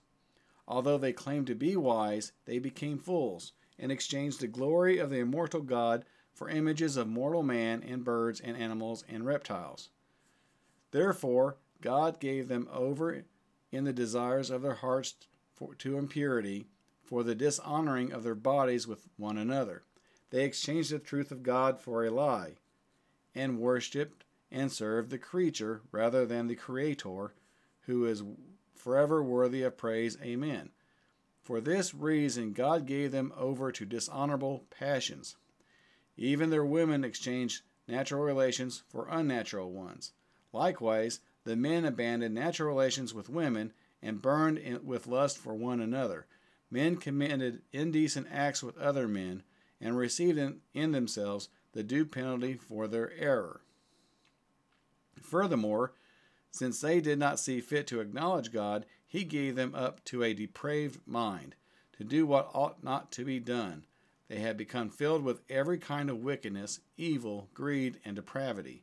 Although 0.67 0.97
they 0.97 1.13
claimed 1.13 1.47
to 1.47 1.55
be 1.55 1.75
wise, 1.75 2.31
they 2.45 2.59
became 2.59 2.97
fools, 2.97 3.53
and 3.77 3.91
exchanged 3.91 4.39
the 4.39 4.47
glory 4.47 4.97
of 4.97 5.09
the 5.09 5.19
immortal 5.19 5.61
God 5.61 6.05
for 6.33 6.49
images 6.49 6.97
of 6.97 7.07
mortal 7.07 7.43
man 7.43 7.83
and 7.83 8.03
birds 8.03 8.39
and 8.39 8.57
animals 8.57 9.03
and 9.07 9.25
reptiles. 9.25 9.89
Therefore, 10.91 11.57
God 11.81 12.19
gave 12.19 12.47
them 12.47 12.67
over 12.71 13.23
in 13.71 13.83
the 13.83 13.93
desires 13.93 14.49
of 14.49 14.61
their 14.61 14.75
hearts 14.75 15.15
for, 15.53 15.75
to 15.75 15.97
impurity, 15.97 16.67
for 17.03 17.23
the 17.23 17.35
dishonoring 17.35 18.11
of 18.11 18.23
their 18.23 18.35
bodies 18.35 18.87
with 18.87 19.09
one 19.17 19.37
another. 19.37 19.83
They 20.29 20.45
exchanged 20.45 20.91
the 20.91 20.99
truth 20.99 21.31
of 21.31 21.43
God 21.43 21.79
for 21.79 22.05
a 22.05 22.09
lie, 22.09 22.55
and 23.35 23.59
worshipped 23.59 24.23
and 24.51 24.71
served 24.71 25.09
the 25.09 25.17
creature 25.17 25.81
rather 25.91 26.25
than 26.25 26.47
the 26.47 26.55
Creator, 26.55 27.33
who 27.81 28.05
is 28.05 28.23
forever 28.75 29.23
worthy 29.23 29.63
of 29.63 29.77
praise. 29.77 30.17
Amen. 30.21 30.69
For 31.41 31.59
this 31.59 31.93
reason, 31.93 32.53
God 32.53 32.85
gave 32.85 33.11
them 33.11 33.33
over 33.37 33.71
to 33.71 33.85
dishonorable 33.85 34.65
passions. 34.69 35.35
Even 36.15 36.49
their 36.49 36.65
women 36.65 37.03
exchanged 37.03 37.63
natural 37.87 38.23
relations 38.23 38.83
for 38.87 39.07
unnatural 39.09 39.71
ones. 39.71 40.13
Likewise, 40.53 41.19
the 41.43 41.55
men 41.55 41.83
abandoned 41.83 42.35
natural 42.35 42.69
relations 42.69 43.13
with 43.13 43.29
women 43.29 43.73
and 44.01 44.21
burned 44.21 44.57
in, 44.57 44.85
with 44.85 45.07
lust 45.07 45.37
for 45.37 45.53
one 45.53 45.81
another. 45.81 46.27
Men 46.71 46.97
committed 46.97 47.61
indecent 47.71 48.27
acts 48.31 48.63
with 48.63 48.77
other 48.77 49.07
men 49.07 49.43
and 49.81 49.97
received 49.97 50.37
in, 50.37 50.61
in 50.73 50.91
themselves 50.91 51.49
the 51.73 51.83
due 51.83 52.05
penalty 52.05 52.53
for 52.53 52.87
their 52.87 53.11
error. 53.17 53.61
Furthermore, 55.21 55.93
since 56.53 56.79
they 56.79 57.01
did 57.01 57.19
not 57.19 57.39
see 57.39 57.59
fit 57.59 57.87
to 57.87 57.99
acknowledge 57.99 58.53
God, 58.53 58.85
he 59.05 59.25
gave 59.25 59.55
them 59.55 59.75
up 59.75 60.03
to 60.05 60.23
a 60.23 60.33
depraved 60.33 60.99
mind, 61.05 61.55
to 61.97 62.05
do 62.05 62.25
what 62.25 62.49
ought 62.53 62.81
not 62.81 63.11
to 63.11 63.25
be 63.25 63.39
done 63.41 63.83
they 64.33 64.39
have 64.39 64.57
become 64.57 64.89
filled 64.89 65.23
with 65.23 65.41
every 65.47 65.77
kind 65.77 66.09
of 66.09 66.23
wickedness, 66.23 66.79
evil, 66.97 67.49
greed, 67.53 67.99
and 68.03 68.15
depravity. 68.15 68.81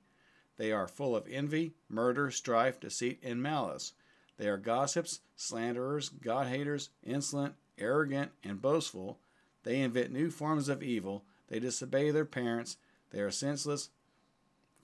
They 0.59 0.71
are 0.71 0.87
full 0.87 1.17
of 1.17 1.27
envy, 1.29 1.73
murder, 1.89 2.31
strife, 2.31 2.79
deceit, 2.79 3.19
and 3.23 3.43
malice. 3.43 3.93
They 4.37 4.49
are 4.49 4.57
gossips, 4.57 5.19
slanderers, 5.35 6.09
God 6.09 6.47
haters, 6.47 6.91
insolent, 7.03 7.55
arrogant, 7.79 8.31
and 8.45 8.63
boastful. 8.63 9.19
They 9.65 9.81
invent 9.81 10.13
new 10.13 10.31
forms 10.31 10.69
of 10.69 10.85
evil. 10.85 11.25
They 11.49 11.59
disobey 11.59 12.13
their 12.13 12.25
parents. 12.25 12.77
They 13.11 13.21
are 13.21 13.33
senseless, 13.33 13.89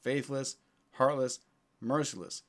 faithless, 0.01 0.57
heartless, 0.95 1.39
merciless. 1.81 2.43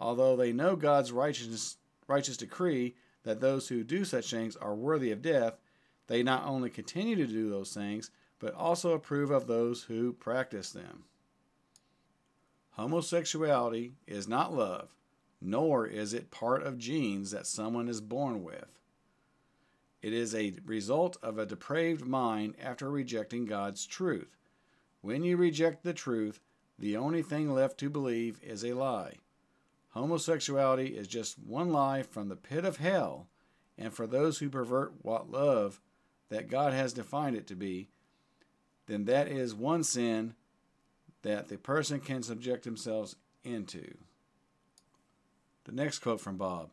Although 0.00 0.34
they 0.34 0.52
know 0.52 0.76
God's 0.76 1.12
righteous, 1.12 1.76
righteous 2.08 2.38
decree 2.38 2.94
that 3.22 3.40
those 3.40 3.68
who 3.68 3.84
do 3.84 4.06
such 4.06 4.30
things 4.30 4.56
are 4.56 4.74
worthy 4.74 5.12
of 5.12 5.20
death, 5.20 5.60
they 6.06 6.22
not 6.22 6.46
only 6.46 6.70
continue 6.70 7.14
to 7.16 7.26
do 7.26 7.50
those 7.50 7.74
things, 7.74 8.10
but 8.38 8.54
also 8.54 8.92
approve 8.92 9.30
of 9.30 9.46
those 9.46 9.82
who 9.84 10.14
practice 10.14 10.70
them. 10.70 11.04
Homosexuality 12.70 13.92
is 14.06 14.26
not 14.26 14.54
love, 14.54 14.94
nor 15.38 15.86
is 15.86 16.14
it 16.14 16.30
part 16.30 16.62
of 16.62 16.78
genes 16.78 17.30
that 17.32 17.46
someone 17.46 17.88
is 17.88 18.00
born 18.00 18.42
with. 18.42 18.78
It 20.00 20.14
is 20.14 20.34
a 20.34 20.54
result 20.64 21.18
of 21.22 21.36
a 21.36 21.44
depraved 21.44 22.06
mind 22.06 22.54
after 22.58 22.90
rejecting 22.90 23.44
God's 23.44 23.84
truth. 23.84 24.38
When 25.02 25.24
you 25.24 25.36
reject 25.36 25.82
the 25.82 25.92
truth, 25.92 26.40
the 26.78 26.96
only 26.96 27.22
thing 27.22 27.52
left 27.52 27.76
to 27.80 27.90
believe 27.90 28.40
is 28.42 28.64
a 28.64 28.72
lie. 28.72 29.16
Homosexuality 29.90 30.96
is 30.96 31.08
just 31.08 31.38
one 31.38 31.72
lie 31.72 32.02
from 32.02 32.28
the 32.28 32.36
pit 32.36 32.64
of 32.64 32.76
hell, 32.76 33.26
and 33.76 33.92
for 33.92 34.06
those 34.06 34.38
who 34.38 34.48
pervert 34.48 34.92
what 35.02 35.30
love 35.30 35.80
that 36.28 36.48
God 36.48 36.72
has 36.72 36.92
defined 36.92 37.36
it 37.36 37.46
to 37.48 37.56
be, 37.56 37.88
then 38.86 39.04
that 39.04 39.28
is 39.28 39.54
one 39.54 39.82
sin 39.82 40.34
that 41.22 41.48
the 41.48 41.58
person 41.58 42.00
can 42.00 42.22
subject 42.22 42.64
themselves 42.64 43.16
into. 43.44 43.94
The 45.64 45.72
next 45.72 46.00
quote 46.00 46.20
from 46.20 46.36
Bob 46.36 46.70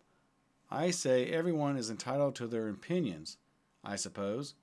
I 0.69 0.91
say 0.91 1.25
everyone 1.27 1.77
is 1.77 1.89
entitled 1.89 2.35
to 2.35 2.47
their 2.47 2.69
opinions, 2.69 3.37
I 3.83 3.95
suppose. 3.95 4.53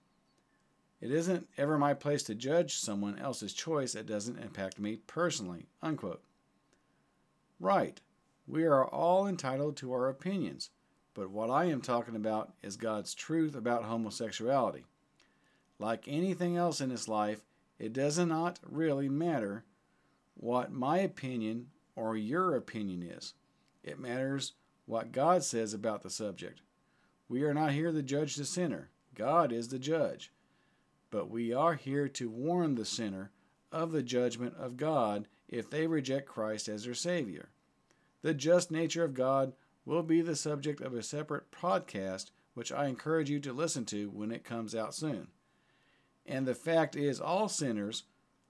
It 1.01 1.11
isn't 1.11 1.49
ever 1.59 1.77
my 1.77 1.93
place 1.93 2.23
to 2.25 2.35
judge 2.35 2.77
someone 2.77 3.19
else's 3.19 3.53
choice 3.53 3.93
that 3.93 4.07
doesn't 4.07 4.39
impact 4.39 4.79
me 4.79 4.97
personally. 5.07 5.67
Unquote. 5.83 6.23
Right. 7.61 8.01
We 8.47 8.65
are 8.65 8.85
all 8.85 9.27
entitled 9.27 9.77
to 9.79 9.93
our 9.93 10.09
opinions. 10.09 10.71
But 11.15 11.31
what 11.31 11.49
I 11.49 11.67
am 11.67 11.81
talking 11.81 12.17
about 12.17 12.53
is 12.63 12.77
God's 12.77 13.15
truth 13.15 13.55
about 13.55 13.85
homosexuality. 13.85 14.85
Like 15.79 16.09
anything 16.09 16.57
else 16.57 16.81
in 16.81 16.89
this 16.89 17.09
life, 17.09 17.45
it 17.79 17.93
does 17.93 18.19
not 18.19 18.59
really 18.63 19.09
matter 19.09 19.65
what 20.35 20.73
my 20.73 20.99
opinion 20.99 21.69
or 21.95 22.17
your 22.17 22.57
opinion 22.57 23.03
is. 23.03 23.35
It 23.85 24.01
matters 24.01 24.55
what 24.87 25.13
God 25.13 25.45
says 25.45 25.73
about 25.73 26.03
the 26.03 26.11
subject. 26.11 26.61
We 27.29 27.43
are 27.45 27.55
not 27.55 27.73
here 27.73 27.93
to 27.93 28.03
judge 28.03 28.37
the 28.37 28.45
sinner, 28.45 28.91
God 29.15 29.53
is 29.53 29.69
the 29.69 29.79
judge. 29.79 30.33
But 31.11 31.31
we 31.31 31.53
are 31.53 31.75
here 31.75 32.09
to 32.09 32.29
warn 32.29 32.75
the 32.75 32.85
sinner 32.85 33.31
of 33.71 33.93
the 33.93 34.03
judgment 34.03 34.55
of 34.57 34.77
God 34.77 35.29
if 35.49 35.71
they 35.71 35.87
reject 35.87 36.27
Christ 36.27 36.69
as 36.69 36.85
their 36.85 36.95
Savior. 36.95 37.51
The 38.25 38.33
just 38.33 38.71
nature 38.71 39.05
of 39.05 39.13
God 39.13 39.53
will 39.85 40.03
be 40.03 40.23
the 40.23 40.35
subject 40.35 40.81
of 40.81 40.95
a 40.95 41.03
separate 41.03 41.51
podcast, 41.51 42.31
which 42.55 42.73
I 42.73 42.87
encourage 42.87 43.29
you 43.29 43.39
to 43.41 43.53
listen 43.53 43.85
to 43.87 44.09
when 44.09 44.31
it 44.31 44.45
comes 44.45 44.75
out 44.75 44.95
soon. 44.95 45.29
And 46.25 46.47
the 46.47 46.55
fact 46.55 46.97
is, 46.97 47.21
all 47.21 47.51
sinners, 47.51 48.05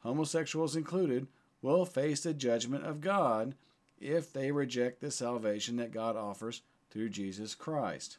homosexuals 0.05 0.77
included, 0.77 1.27
will 1.61 1.85
face 1.85 2.23
the 2.23 2.33
judgment 2.33 2.87
of 2.87 3.01
God 3.01 3.57
if 3.99 4.33
they 4.33 4.53
reject 4.53 5.01
the 5.01 5.11
salvation 5.11 5.75
that 5.79 5.91
God 5.91 6.15
offers 6.15 6.63
through 6.93 7.09
Jesus 7.09 7.57
Christ. 7.57 8.19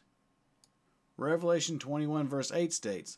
Revelation 1.16 1.78
21, 1.78 2.28
verse 2.28 2.52
8 2.52 2.70
states, 2.70 3.16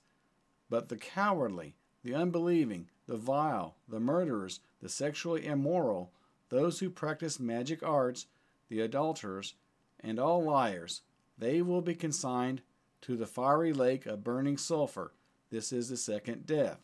But 0.70 0.90
the 0.90 0.96
cowardly, 0.96 1.74
the 2.04 2.14
unbelieving, 2.14 2.88
the 3.08 3.16
vile, 3.16 3.74
the 3.88 3.98
murderers, 3.98 4.60
the 4.80 4.88
sexually 4.88 5.44
immoral, 5.44 6.12
those 6.48 6.80
who 6.80 6.90
practice 6.90 7.38
magic 7.38 7.82
arts, 7.82 8.26
the 8.68 8.80
adulterers, 8.80 9.54
and 10.00 10.18
all 10.18 10.42
liars. 10.42 11.02
They 11.36 11.62
will 11.62 11.82
be 11.82 11.94
consigned 11.94 12.62
to 13.02 13.16
the 13.16 13.26
fiery 13.26 13.72
lake 13.72 14.06
of 14.06 14.24
burning 14.24 14.56
sulfur. 14.56 15.12
This 15.50 15.72
is 15.72 15.88
the 15.88 15.96
second 15.96 16.46
death. 16.46 16.80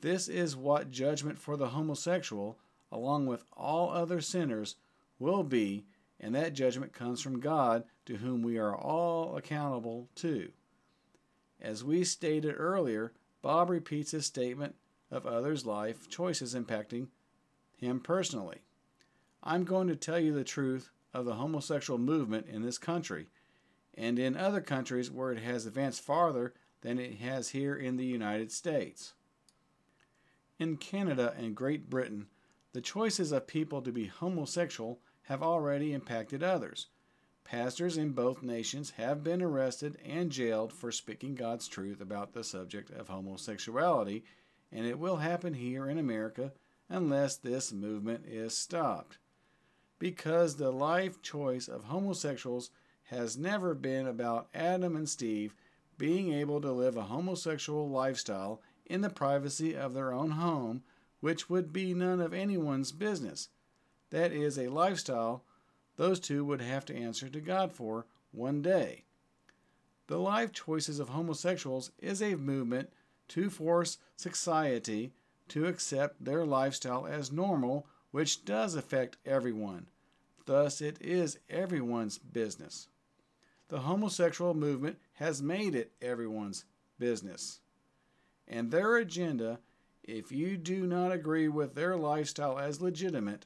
This 0.00 0.28
is 0.28 0.56
what 0.56 0.90
judgment 0.90 1.38
for 1.38 1.56
the 1.56 1.68
homosexual, 1.68 2.58
along 2.92 3.26
with 3.26 3.44
all 3.56 3.90
other 3.90 4.20
sinners, 4.20 4.76
will 5.18 5.42
be, 5.42 5.84
and 6.20 6.34
that 6.34 6.54
judgment 6.54 6.92
comes 6.92 7.20
from 7.20 7.40
God, 7.40 7.84
to 8.06 8.16
whom 8.16 8.42
we 8.42 8.58
are 8.58 8.76
all 8.76 9.36
accountable 9.36 10.08
to. 10.16 10.50
As 11.60 11.82
we 11.82 12.04
stated 12.04 12.54
earlier, 12.56 13.12
Bob 13.42 13.70
repeats 13.70 14.12
his 14.12 14.26
statement 14.26 14.76
of 15.10 15.26
others' 15.26 15.66
life 15.66 16.08
choices 16.08 16.54
impacting 16.54 17.08
him 17.78 18.00
personally. 18.00 18.58
I'm 19.42 19.64
going 19.64 19.88
to 19.88 19.96
tell 19.96 20.18
you 20.18 20.34
the 20.34 20.44
truth 20.44 20.90
of 21.14 21.24
the 21.24 21.34
homosexual 21.34 21.98
movement 21.98 22.46
in 22.48 22.62
this 22.62 22.78
country 22.78 23.28
and 23.94 24.18
in 24.18 24.36
other 24.36 24.60
countries 24.60 25.10
where 25.10 25.32
it 25.32 25.40
has 25.40 25.66
advanced 25.66 26.02
farther 26.02 26.54
than 26.82 26.98
it 26.98 27.16
has 27.16 27.50
here 27.50 27.74
in 27.74 27.96
the 27.96 28.04
United 28.04 28.52
States. 28.52 29.14
In 30.58 30.76
Canada 30.76 31.34
and 31.38 31.56
Great 31.56 31.88
Britain, 31.88 32.26
the 32.72 32.80
choices 32.80 33.32
of 33.32 33.46
people 33.46 33.82
to 33.82 33.92
be 33.92 34.06
homosexual 34.06 35.00
have 35.22 35.42
already 35.42 35.92
impacted 35.92 36.42
others. 36.42 36.86
Pastors 37.44 37.96
in 37.96 38.10
both 38.10 38.42
nations 38.42 38.90
have 38.90 39.24
been 39.24 39.40
arrested 39.40 39.98
and 40.04 40.30
jailed 40.30 40.72
for 40.72 40.92
speaking 40.92 41.34
God's 41.34 41.66
truth 41.66 42.00
about 42.00 42.34
the 42.34 42.44
subject 42.44 42.90
of 42.90 43.08
homosexuality, 43.08 44.24
and 44.70 44.86
it 44.86 44.98
will 44.98 45.16
happen 45.16 45.54
here 45.54 45.88
in 45.88 45.98
America 45.98 46.52
unless 46.88 47.36
this 47.36 47.72
movement 47.72 48.24
is 48.26 48.56
stopped. 48.56 49.18
Because 49.98 50.56
the 50.56 50.70
life 50.70 51.20
choice 51.22 51.68
of 51.68 51.84
homosexuals 51.84 52.70
has 53.04 53.36
never 53.36 53.74
been 53.74 54.06
about 54.06 54.48
Adam 54.54 54.94
and 54.96 55.08
Steve 55.08 55.54
being 55.96 56.32
able 56.32 56.60
to 56.60 56.70
live 56.70 56.96
a 56.96 57.02
homosexual 57.02 57.88
lifestyle 57.88 58.62
in 58.86 59.00
the 59.00 59.10
privacy 59.10 59.74
of 59.76 59.94
their 59.94 60.12
own 60.12 60.32
home, 60.32 60.82
which 61.20 61.50
would 61.50 61.72
be 61.72 61.94
none 61.94 62.20
of 62.20 62.32
anyone's 62.32 62.92
business. 62.92 63.48
That 64.10 64.32
is 64.32 64.58
a 64.58 64.68
lifestyle 64.68 65.42
those 65.96 66.20
two 66.20 66.44
would 66.44 66.62
have 66.62 66.84
to 66.86 66.96
answer 66.96 67.28
to 67.28 67.40
God 67.40 67.72
for 67.72 68.06
one 68.30 68.62
day. 68.62 69.02
The 70.06 70.18
life 70.18 70.52
choices 70.52 71.00
of 71.00 71.10
homosexuals 71.10 71.90
is 71.98 72.22
a 72.22 72.36
movement 72.36 72.90
to 73.28 73.50
force 73.50 73.98
society 74.16 75.12
to 75.50 75.66
accept 75.66 76.24
their 76.24 76.44
lifestyle 76.44 77.06
as 77.06 77.32
normal, 77.32 77.86
which 78.10 78.44
does 78.44 78.74
affect 78.74 79.16
everyone. 79.24 79.86
Thus, 80.46 80.80
it 80.80 80.96
is 81.00 81.38
everyone's 81.50 82.18
business. 82.18 82.88
The 83.68 83.80
homosexual 83.80 84.54
movement 84.54 84.98
has 85.14 85.42
made 85.42 85.74
it 85.74 85.92
everyone's 86.00 86.64
business. 86.98 87.60
And 88.46 88.70
their 88.70 88.96
agenda, 88.96 89.60
if 90.02 90.32
you 90.32 90.56
do 90.56 90.86
not 90.86 91.12
agree 91.12 91.48
with 91.48 91.74
their 91.74 91.96
lifestyle 91.96 92.58
as 92.58 92.80
legitimate, 92.80 93.44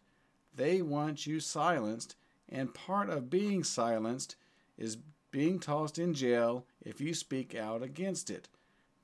they 0.55 0.81
want 0.81 1.27
you 1.27 1.41
silenced 1.41 2.15
and 2.49 2.75
part 2.75 3.09
of 3.09 3.31
being 3.31 3.65
silenced 3.65 4.37
is 4.77 4.99
being 5.31 5.59
tossed 5.59 5.99
in 5.99 6.15
jail 6.15 6.67
if 6.83 7.01
you 7.01 7.15
speak 7.15 7.55
out 7.55 7.83
against 7.83 8.31
it. 8.31 8.49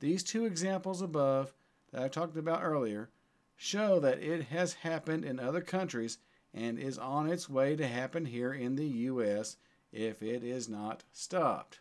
These 0.00 0.22
two 0.22 0.44
examples 0.44 1.02
above 1.02 1.54
that 1.90 2.02
I 2.02 2.08
talked 2.08 2.36
about 2.36 2.62
earlier 2.62 3.10
show 3.56 3.98
that 4.00 4.22
it 4.22 4.44
has 4.44 4.72
happened 4.74 5.24
in 5.24 5.40
other 5.40 5.60
countries 5.60 6.18
and 6.54 6.78
is 6.78 6.96
on 6.96 7.28
its 7.28 7.48
way 7.48 7.74
to 7.76 7.86
happen 7.86 8.24
here 8.24 8.52
in 8.52 8.76
the 8.76 8.86
U.S. 8.86 9.56
if 9.92 10.22
it 10.22 10.44
is 10.44 10.68
not 10.68 11.02
stopped. 11.12 11.80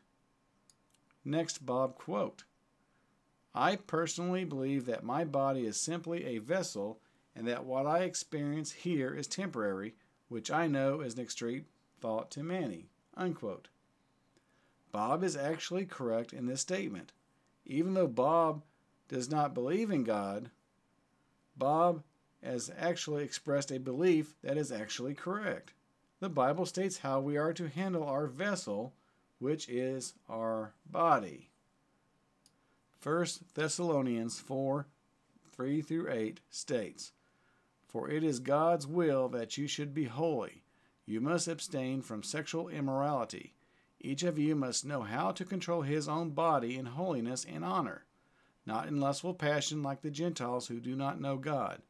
Next 1.23 1.65
Bob 1.65 1.95
quote 1.95 2.43
I 3.53 3.75
personally 3.75 4.43
believe 4.43 4.85
that 4.85 5.03
my 5.03 5.23
body 5.23 5.65
is 5.65 5.83
simply 5.83 6.25
a 6.25 6.39
vessel 6.39 6.99
and 7.35 7.47
that 7.47 7.65
what 7.65 7.85
I 7.85 7.99
experience 7.99 8.71
here 8.71 9.13
is 9.13 9.27
temporary 9.27 9.95
which 10.29 10.51
I 10.51 10.67
know 10.67 11.01
is 11.01 11.13
an 11.13 11.21
extreme 11.21 11.65
thought 12.01 12.31
to 12.31 12.43
many. 12.43 12.89
Unquote. 13.15 13.69
Bob 14.91 15.23
is 15.23 15.35
actually 15.35 15.85
correct 15.85 16.33
in 16.33 16.45
this 16.45 16.61
statement. 16.61 17.13
Even 17.65 17.93
though 17.93 18.07
Bob 18.07 18.63
does 19.07 19.29
not 19.29 19.53
believe 19.53 19.91
in 19.91 20.03
God, 20.03 20.49
Bob 21.57 22.03
has 22.43 22.71
actually 22.77 23.23
expressed 23.23 23.71
a 23.71 23.79
belief 23.79 24.35
that 24.41 24.57
is 24.57 24.71
actually 24.71 25.13
correct. 25.13 25.73
The 26.19 26.29
Bible 26.29 26.65
states 26.65 26.99
how 26.99 27.19
we 27.19 27.37
are 27.37 27.53
to 27.53 27.69
handle 27.69 28.03
our 28.03 28.27
vessel, 28.27 28.93
which 29.39 29.69
is 29.69 30.13
our 30.29 30.73
body. 30.89 31.49
1 33.03 33.25
Thessalonians 33.53 34.39
4 34.39 34.87
3 35.51 35.81
through 35.81 36.11
8 36.11 36.39
states, 36.49 37.13
for 37.87 38.09
it 38.09 38.23
is 38.23 38.39
God's 38.39 38.85
will 38.85 39.27
that 39.29 39.57
you 39.57 39.67
should 39.67 39.93
be 39.93 40.05
holy. 40.05 40.63
You 41.05 41.21
must 41.21 41.47
abstain 41.47 42.01
from 42.01 42.21
sexual 42.21 42.69
immorality. 42.69 43.53
Each 43.99 44.23
of 44.23 44.37
you 44.37 44.55
must 44.55 44.85
know 44.85 45.01
how 45.01 45.31
to 45.31 45.45
control 45.45 45.81
his 45.81 46.07
own 46.07 46.31
body 46.31 46.77
in 46.77 46.85
holiness 46.85 47.45
and 47.45 47.65
honor, 47.65 48.05
not 48.67 48.87
in 48.87 48.99
lustful 48.99 49.33
passion 49.33 49.81
like 49.81 50.01
the 50.01 50.11
Gentiles 50.11 50.67
who 50.67 50.79
do 50.79 50.95
not 50.95 51.21
know 51.21 51.37
God. 51.37 51.81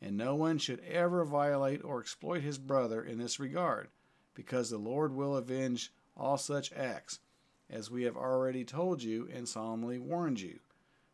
And 0.00 0.16
no 0.16 0.34
one 0.34 0.58
should 0.58 0.80
ever 0.80 1.24
violate 1.24 1.84
or 1.84 2.00
exploit 2.00 2.40
his 2.42 2.58
brother 2.58 3.04
in 3.04 3.18
this 3.18 3.38
regard, 3.38 3.88
because 4.34 4.70
the 4.70 4.78
Lord 4.78 5.14
will 5.14 5.36
avenge 5.36 5.92
all 6.16 6.38
such 6.38 6.72
acts, 6.72 7.20
as 7.70 7.90
we 7.90 8.02
have 8.02 8.16
already 8.16 8.64
told 8.64 9.02
you 9.02 9.28
and 9.32 9.48
solemnly 9.48 9.98
warned 9.98 10.40
you. 10.40 10.58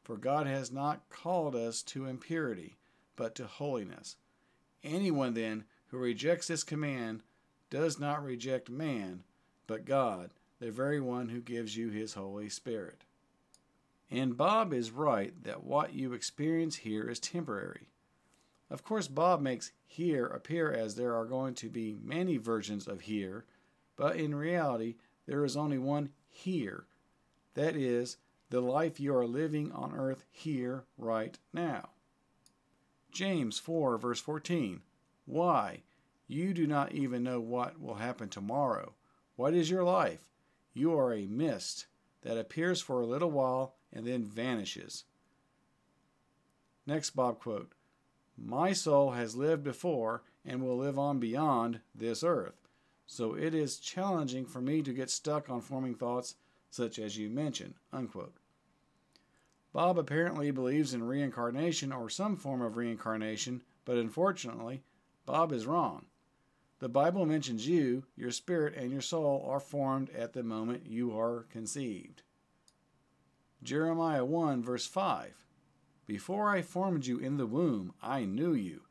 For 0.05 0.17
God 0.17 0.47
has 0.47 0.73
not 0.73 1.09
called 1.11 1.55
us 1.55 1.83
to 1.83 2.07
impurity, 2.07 2.77
but 3.15 3.35
to 3.35 3.47
holiness. 3.47 4.17
Anyone, 4.83 5.35
then, 5.35 5.65
who 5.89 5.99
rejects 5.99 6.47
this 6.47 6.63
command 6.63 7.23
does 7.71 7.99
not 7.99 8.25
reject 8.25 8.71
man, 8.71 9.25
but 9.67 9.85
God, 9.85 10.31
the 10.61 10.71
very 10.71 11.01
one 11.01 11.29
who 11.29 11.41
gives 11.41 11.77
you 11.77 11.91
his 11.91 12.15
Holy 12.15 12.49
Spirit. 12.49 13.05
And 14.11 14.37
Bob 14.37 14.73
is 14.73 14.91
right 14.91 15.35
that 15.45 15.65
what 15.65 15.93
you 15.93 16.13
experience 16.13 16.77
here 16.77 17.09
is 17.09 17.21
temporary. 17.21 17.89
Of 18.71 18.83
course, 18.83 19.09
Bob 19.09 19.41
makes 19.41 19.73
here 19.87 20.27
appear 20.27 20.71
as 20.73 20.95
there 20.95 21.15
are 21.15 21.25
going 21.25 21.55
to 21.55 21.69
be 21.69 21.99
many 22.03 22.37
versions 22.37 22.87
of 22.87 23.03
here, 23.03 23.45
but 23.97 24.17
in 24.17 24.35
reality, 24.35 24.97
there 25.27 25.45
is 25.45 25.57
only 25.57 25.79
one 25.79 26.11
here. 26.29 26.87
That 27.55 27.77
is, 27.77 28.17
the 28.51 28.61
life 28.61 28.99
you 28.99 29.15
are 29.15 29.27
living 29.27 29.73
on 29.73 29.95
earth 29.95 30.25
here, 30.31 30.85
right 30.97 31.39
now. 31.53 31.91
James 33.11 33.59
4, 33.59 33.99
verse 33.99 34.21
14. 34.21 34.81
Why? 35.27 35.83
You 36.27 36.55
do 36.55 36.67
not 36.67 36.93
even 36.93 37.23
know 37.23 37.41
what 37.41 37.81
will 37.81 37.97
happen 37.97 38.29
tomorrow. 38.29 38.95
What 39.37 39.55
is 39.55 39.71
your 39.71 39.85
life? 39.85 40.31
You 40.73 40.99
are 40.99 41.13
a 41.13 41.27
mist 41.27 41.87
that 42.23 42.39
appears 42.39 42.81
for 42.81 43.01
a 43.01 43.07
little 43.07 43.31
while 43.31 43.75
and 43.93 44.07
then 44.07 44.25
vanishes. 44.25 45.05
Next 46.87 47.11
Bob 47.11 47.39
quote 47.39 47.73
My 48.37 48.73
soul 48.73 49.13
has 49.13 49.37
lived 49.37 49.63
before 49.63 50.23
and 50.45 50.63
will 50.63 50.79
live 50.79 50.99
on 50.99 51.19
beyond 51.19 51.81
this 51.95 52.23
earth, 52.23 52.69
so 53.07 53.35
it 53.35 53.55
is 53.55 53.79
challenging 53.79 54.47
for 54.47 54.61
me 54.61 54.83
to 54.83 54.93
get 54.93 55.11
stuck 55.11 55.51
on 55.51 55.61
forming 55.61 55.95
thoughts 55.95 56.37
such 56.71 56.99
as 56.99 57.17
you 57.17 57.29
mention. 57.31 57.75
Unquote. 57.93 58.35
Bob 59.73 59.99
apparently 59.99 60.51
believes 60.51 60.95
in 60.95 61.03
reincarnation 61.03 61.93
or 61.93 62.09
some 62.09 62.37
form 62.37 62.63
of 62.63 62.77
reincarnation, 62.77 63.63
but 63.85 63.99
unfortunately, 63.99 64.83
Bob 65.27 65.53
is 65.53 65.67
wrong. 65.67 66.07
The 66.79 66.89
Bible 66.89 67.27
mentions 67.27 67.69
you, 67.69 68.05
your 68.17 68.31
spirit, 68.31 68.75
and 68.77 68.91
your 68.91 69.01
soul 69.01 69.45
are 69.47 69.61
formed 69.61 70.11
at 70.11 70.33
the 70.33 70.43
moment 70.43 70.87
you 70.87 71.19
are 71.19 71.47
conceived. 71.51 72.23
Jeremiah 73.63 74.25
1, 74.25 74.63
verse 74.63 74.87
5 74.87 75.45
Before 76.07 76.49
I 76.49 76.63
formed 76.63 77.07
you 77.07 77.19
in 77.19 77.39
the 77.39 77.47
womb, 77.47 77.93
I 78.01 78.25
knew 78.25 78.55
you. 78.55 78.83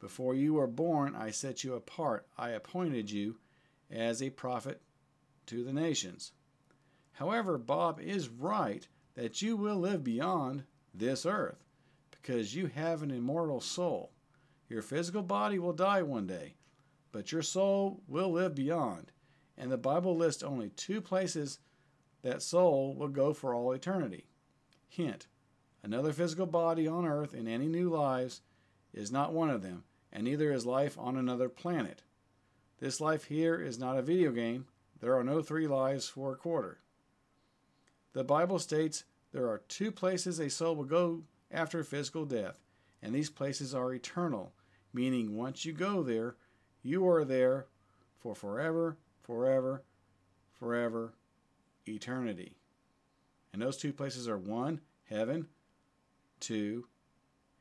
Before 0.00 0.34
you 0.34 0.54
were 0.54 0.66
born, 0.66 1.14
I 1.14 1.30
set 1.30 1.62
you 1.62 1.74
apart. 1.74 2.26
I 2.38 2.50
appointed 2.50 3.10
you 3.10 3.36
as 3.90 4.22
a 4.22 4.30
prophet 4.30 4.80
to 5.46 5.62
the 5.62 5.72
nations. 5.72 6.32
However, 7.12 7.58
Bob 7.58 8.00
is 8.00 8.28
right 8.28 8.88
that 9.14 9.42
you 9.42 9.56
will 9.56 9.76
live 9.76 10.02
beyond 10.02 10.64
this 10.94 11.26
earth 11.26 11.64
because 12.10 12.54
you 12.54 12.66
have 12.66 13.02
an 13.02 13.10
immortal 13.10 13.60
soul. 13.60 14.12
Your 14.68 14.82
physical 14.82 15.22
body 15.22 15.58
will 15.58 15.72
die 15.72 16.02
one 16.02 16.26
day, 16.26 16.56
but 17.12 17.32
your 17.32 17.42
soul 17.42 18.02
will 18.08 18.32
live 18.32 18.54
beyond. 18.54 19.12
And 19.58 19.70
the 19.70 19.78
Bible 19.78 20.16
lists 20.16 20.42
only 20.42 20.70
two 20.70 21.00
places 21.00 21.58
that 22.26 22.42
soul 22.42 22.92
will 22.94 23.08
go 23.08 23.32
for 23.32 23.54
all 23.54 23.72
eternity. 23.72 24.26
Hint 24.88 25.28
another 25.84 26.12
physical 26.12 26.46
body 26.46 26.88
on 26.88 27.06
earth 27.06 27.32
in 27.32 27.46
any 27.46 27.68
new 27.68 27.88
lives 27.88 28.40
is 28.92 29.12
not 29.12 29.32
one 29.32 29.48
of 29.48 29.62
them, 29.62 29.84
and 30.12 30.24
neither 30.24 30.52
is 30.52 30.66
life 30.66 30.98
on 30.98 31.16
another 31.16 31.48
planet. 31.48 32.02
This 32.80 33.00
life 33.00 33.24
here 33.26 33.60
is 33.60 33.78
not 33.78 33.96
a 33.96 34.02
video 34.02 34.32
game. 34.32 34.66
There 35.00 35.16
are 35.16 35.22
no 35.22 35.40
three 35.40 35.68
lives 35.68 36.08
for 36.08 36.32
a 36.32 36.36
quarter. 36.36 36.80
The 38.12 38.24
Bible 38.24 38.58
states 38.58 39.04
there 39.32 39.48
are 39.48 39.62
two 39.68 39.92
places 39.92 40.40
a 40.40 40.50
soul 40.50 40.74
will 40.74 40.84
go 40.84 41.22
after 41.52 41.84
physical 41.84 42.24
death, 42.24 42.58
and 43.02 43.14
these 43.14 43.30
places 43.30 43.72
are 43.72 43.94
eternal, 43.94 44.52
meaning 44.92 45.36
once 45.36 45.64
you 45.64 45.72
go 45.72 46.02
there, 46.02 46.34
you 46.82 47.08
are 47.08 47.24
there 47.24 47.66
for 48.18 48.34
forever, 48.34 48.96
forever, 49.22 49.84
forever, 50.58 51.12
eternity. 51.88 52.56
And 53.52 53.62
those 53.62 53.76
two 53.76 53.92
places 53.92 54.28
are 54.28 54.38
one, 54.38 54.80
heaven, 55.08 55.46
two, 56.40 56.86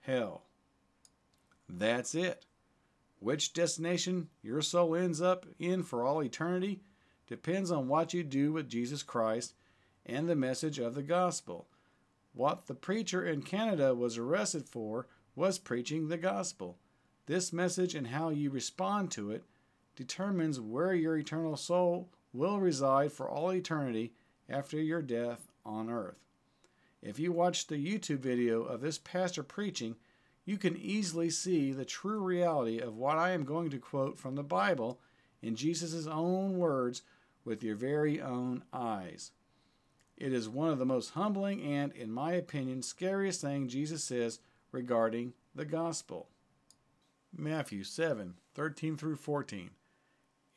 hell. 0.02 0.44
That's 1.70 2.16
it. 2.16 2.46
Which 3.20 3.54
destination 3.54 4.30
your 4.42 4.62
soul 4.62 4.96
ends 4.96 5.22
up 5.22 5.46
in 5.58 5.84
for 5.84 6.04
all 6.04 6.22
eternity 6.22 6.82
depends 7.28 7.72
on 7.72 7.88
what 7.88 8.14
you 8.14 8.24
do 8.24 8.52
with 8.52 8.70
Jesus 8.70 9.04
Christ 9.04 9.54
and 10.06 10.30
the 10.30 10.36
message 10.36 10.80
of 10.80 10.94
the 10.94 11.04
gospel. 11.04 11.68
What 12.34 12.68
the 12.68 12.76
preacher 12.76 13.26
in 13.26 13.42
Canada 13.42 13.96
was 13.96 14.18
arrested 14.18 14.68
for 14.68 15.08
was 15.36 15.58
preaching 15.58 16.08
the 16.08 16.18
gospel. 16.18 16.78
This 17.26 17.52
message 17.52 17.96
and 17.96 18.08
how 18.08 18.30
you 18.30 18.50
respond 18.50 19.12
to 19.12 19.32
it 19.32 19.44
determines 19.96 20.60
where 20.60 20.94
your 20.94 21.18
eternal 21.18 21.58
soul 21.58 22.10
will 22.36 22.60
reside 22.60 23.12
for 23.12 23.30
all 23.30 23.54
eternity 23.54 24.14
after 24.50 24.80
your 24.80 25.02
death 25.02 25.48
on 25.66 25.90
earth. 25.90 26.20
If 27.02 27.20
you 27.20 27.32
watch 27.32 27.68
the 27.68 27.76
YouTube 27.76 28.20
video 28.20 28.64
of 28.64 28.82
this 28.82 28.98
pastor 28.98 29.44
preaching, 29.44 29.96
you 30.46 30.58
can 30.58 30.78
easily 30.78 31.30
see 31.30 31.72
the 31.72 31.86
true 31.86 32.20
reality 32.20 32.80
of 32.80 32.98
what 32.98 33.18
I 33.18 33.32
am 33.32 33.46
going 33.46 33.70
to 33.72 33.80
quote 33.80 34.18
from 34.18 34.36
the 34.36 34.44
Bible 34.44 35.00
in 35.42 35.56
Jesus' 35.56 36.08
own 36.08 36.58
words 36.58 37.02
with 37.44 37.64
your 37.64 37.76
very 37.76 38.22
own 38.22 38.64
eyes. 38.74 39.32
It 40.18 40.34
is 40.34 40.48
one 40.48 40.70
of 40.70 40.80
the 40.80 40.86
most 40.86 41.12
humbling 41.12 41.62
and, 41.62 41.92
in 41.92 42.12
my 42.12 42.34
opinion, 42.34 42.82
scariest 42.82 43.42
things 43.42 43.74
Jesus 43.74 44.04
says 44.04 44.40
regarding 44.72 45.34
the 45.54 45.66
gospel. 45.66 46.30
Matthew 47.36 47.84
7 47.84 48.36
13 48.54 48.98
through 48.98 49.18
14. 49.18 49.72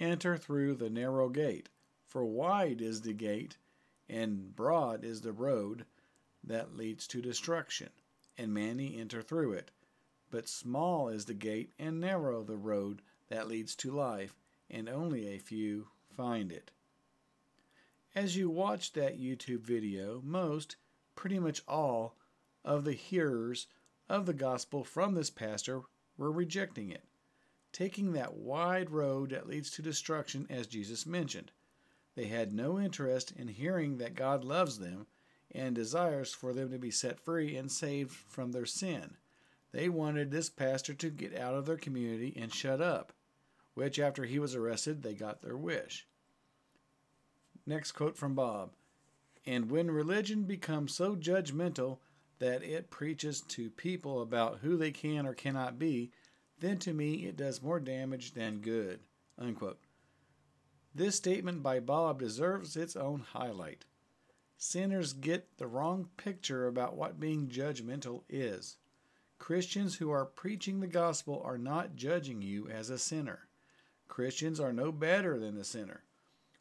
Enter 0.00 0.36
through 0.36 0.76
the 0.76 0.90
narrow 0.90 1.28
gate, 1.28 1.68
for 2.06 2.24
wide 2.24 2.80
is 2.80 3.02
the 3.02 3.12
gate, 3.12 3.56
and 4.08 4.54
broad 4.54 5.04
is 5.04 5.20
the 5.20 5.32
road 5.32 5.84
that 6.44 6.76
leads 6.76 7.06
to 7.08 7.20
destruction, 7.20 7.90
and 8.36 8.54
many 8.54 8.96
enter 8.96 9.22
through 9.22 9.52
it. 9.52 9.70
But 10.30 10.48
small 10.48 11.08
is 11.08 11.24
the 11.24 11.34
gate 11.34 11.72
and 11.78 12.00
narrow 12.00 12.44
the 12.44 12.56
road 12.56 13.02
that 13.28 13.48
leads 13.48 13.74
to 13.76 13.90
life, 13.90 14.36
and 14.70 14.88
only 14.88 15.28
a 15.28 15.38
few 15.38 15.88
find 16.16 16.52
it. 16.52 16.70
As 18.14 18.36
you 18.36 18.48
watch 18.48 18.92
that 18.92 19.18
YouTube 19.20 19.62
video, 19.62 20.20
most, 20.24 20.76
pretty 21.16 21.38
much 21.38 21.62
all, 21.66 22.16
of 22.64 22.84
the 22.84 22.92
hearers 22.92 23.66
of 24.08 24.26
the 24.26 24.34
gospel 24.34 24.84
from 24.84 25.14
this 25.14 25.30
pastor 25.30 25.82
were 26.16 26.30
rejecting 26.30 26.90
it, 26.90 27.04
taking 27.78 28.12
that 28.12 28.34
wide 28.34 28.90
road 28.90 29.30
that 29.30 29.46
leads 29.46 29.70
to 29.70 29.82
destruction 29.82 30.44
as 30.50 30.66
Jesus 30.66 31.06
mentioned. 31.06 31.52
They 32.16 32.26
had 32.26 32.52
no 32.52 32.80
interest 32.80 33.32
in 33.36 33.46
hearing 33.46 33.98
that 33.98 34.16
God 34.16 34.42
loves 34.42 34.80
them 34.80 35.06
and 35.52 35.76
desires 35.76 36.34
for 36.34 36.52
them 36.52 36.72
to 36.72 36.78
be 36.78 36.90
set 36.90 37.20
free 37.20 37.56
and 37.56 37.70
saved 37.70 38.10
from 38.10 38.50
their 38.50 38.66
sin. 38.66 39.16
They 39.70 39.88
wanted 39.88 40.32
this 40.32 40.50
pastor 40.50 40.92
to 40.94 41.08
get 41.08 41.38
out 41.38 41.54
of 41.54 41.66
their 41.66 41.76
community 41.76 42.34
and 42.36 42.52
shut 42.52 42.80
up, 42.80 43.12
which, 43.74 44.00
after 44.00 44.24
he 44.24 44.40
was 44.40 44.56
arrested, 44.56 45.02
they 45.02 45.14
got 45.14 45.40
their 45.40 45.56
wish. 45.56 46.04
Next 47.64 47.92
quote 47.92 48.16
from 48.16 48.34
Bob 48.34 48.70
And 49.46 49.70
when 49.70 49.88
religion 49.88 50.42
becomes 50.42 50.96
so 50.96 51.14
judgmental 51.14 51.98
that 52.40 52.64
it 52.64 52.90
preaches 52.90 53.40
to 53.42 53.70
people 53.70 54.20
about 54.20 54.58
who 54.62 54.76
they 54.76 54.90
can 54.90 55.26
or 55.26 55.34
cannot 55.34 55.78
be, 55.78 56.10
then 56.60 56.78
to 56.78 56.92
me 56.92 57.26
it 57.26 57.36
does 57.36 57.62
more 57.62 57.80
damage 57.80 58.32
than 58.32 58.60
good. 58.60 59.00
Unquote. 59.38 59.78
This 60.94 61.16
statement 61.16 61.62
by 61.62 61.80
Bob 61.80 62.20
deserves 62.20 62.76
its 62.76 62.96
own 62.96 63.20
highlight. 63.20 63.84
Sinners 64.56 65.12
get 65.12 65.58
the 65.58 65.68
wrong 65.68 66.08
picture 66.16 66.66
about 66.66 66.96
what 66.96 67.20
being 67.20 67.48
judgmental 67.48 68.22
is. 68.28 68.76
Christians 69.38 69.96
who 69.96 70.10
are 70.10 70.24
preaching 70.24 70.80
the 70.80 70.88
gospel 70.88 71.40
are 71.44 71.58
not 71.58 71.94
judging 71.94 72.42
you 72.42 72.68
as 72.68 72.90
a 72.90 72.98
sinner. 72.98 73.46
Christians 74.08 74.58
are 74.58 74.72
no 74.72 74.90
better 74.90 75.38
than 75.38 75.54
the 75.54 75.64
sinner. 75.64 76.02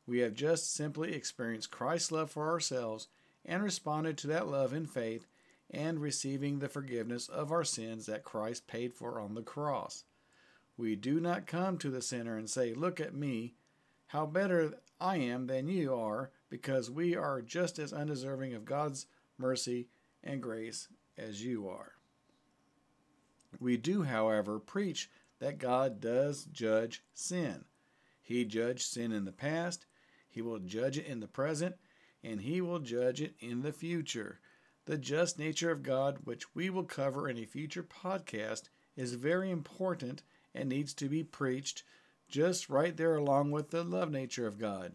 We 0.05 0.19
have 0.19 0.35
just 0.35 0.71
simply 0.73 1.13
experienced 1.13 1.71
Christ's 1.71 2.11
love 2.11 2.29
for 2.29 2.47
ourselves 2.49 3.07
and 3.43 3.63
responded 3.63 4.17
to 4.19 4.27
that 4.27 4.47
love 4.47 4.73
in 4.73 4.85
faith 4.85 5.25
and 5.69 5.99
receiving 5.99 6.59
the 6.59 6.69
forgiveness 6.69 7.27
of 7.27 7.51
our 7.51 7.63
sins 7.63 8.05
that 8.05 8.23
Christ 8.23 8.67
paid 8.67 8.93
for 8.93 9.19
on 9.19 9.35
the 9.35 9.41
cross. 9.41 10.05
We 10.77 10.95
do 10.95 11.19
not 11.19 11.47
come 11.47 11.77
to 11.79 11.89
the 11.89 12.01
sinner 12.01 12.37
and 12.37 12.49
say, 12.49 12.73
Look 12.73 12.99
at 12.99 13.13
me, 13.13 13.55
how 14.07 14.25
better 14.25 14.75
I 15.01 15.17
am 15.17 15.47
than 15.47 15.67
you 15.67 15.93
are, 15.93 16.31
because 16.49 16.89
we 16.89 17.15
are 17.15 17.41
just 17.41 17.79
as 17.79 17.91
undeserving 17.91 18.53
of 18.53 18.65
God's 18.65 19.07
mercy 19.37 19.89
and 20.23 20.41
grace 20.41 20.87
as 21.17 21.43
you 21.43 21.67
are. 21.67 21.93
We 23.59 23.77
do, 23.77 24.03
however, 24.03 24.59
preach 24.59 25.09
that 25.39 25.57
God 25.57 25.99
does 25.99 26.45
judge 26.45 27.03
sin. 27.13 27.65
He 28.21 28.45
judged 28.45 28.81
sin 28.81 29.11
in 29.11 29.25
the 29.25 29.31
past, 29.31 29.85
He 30.29 30.41
will 30.41 30.59
judge 30.59 30.97
it 30.97 31.05
in 31.05 31.19
the 31.19 31.27
present, 31.27 31.75
and 32.23 32.41
He 32.41 32.61
will 32.61 32.79
judge 32.79 33.21
it 33.21 33.35
in 33.39 33.61
the 33.61 33.71
future. 33.71 34.39
The 34.87 34.97
just 34.97 35.37
nature 35.37 35.69
of 35.69 35.83
God, 35.83 36.19
which 36.23 36.55
we 36.55 36.69
will 36.69 36.85
cover 36.85 37.27
in 37.27 37.37
a 37.37 37.43
future 37.43 37.83
podcast, 37.83 38.69
is 38.95 39.15
very 39.15 39.51
important 39.51 40.23
and 40.55 40.69
needs 40.69 40.93
to 40.93 41.09
be 41.09 41.25
preached 41.25 41.83
just 42.29 42.69
right 42.69 42.95
there 42.95 43.17
along 43.17 43.51
with 43.51 43.69
the 43.69 43.83
love 43.83 44.09
nature 44.09 44.47
of 44.47 44.57
God. 44.57 44.93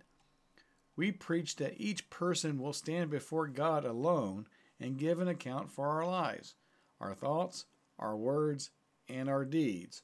We 0.96 1.12
preach 1.12 1.56
that 1.56 1.78
each 1.78 2.08
person 2.08 2.58
will 2.58 2.72
stand 2.72 3.10
before 3.10 3.46
God 3.48 3.84
alone 3.84 4.46
and 4.80 4.96
give 4.96 5.20
an 5.20 5.28
account 5.28 5.70
for 5.70 5.88
our 5.88 6.06
lives, 6.06 6.54
our 6.98 7.12
thoughts, 7.14 7.66
our 7.98 8.16
words, 8.16 8.70
and 9.10 9.28
our 9.28 9.44
deeds. 9.44 10.00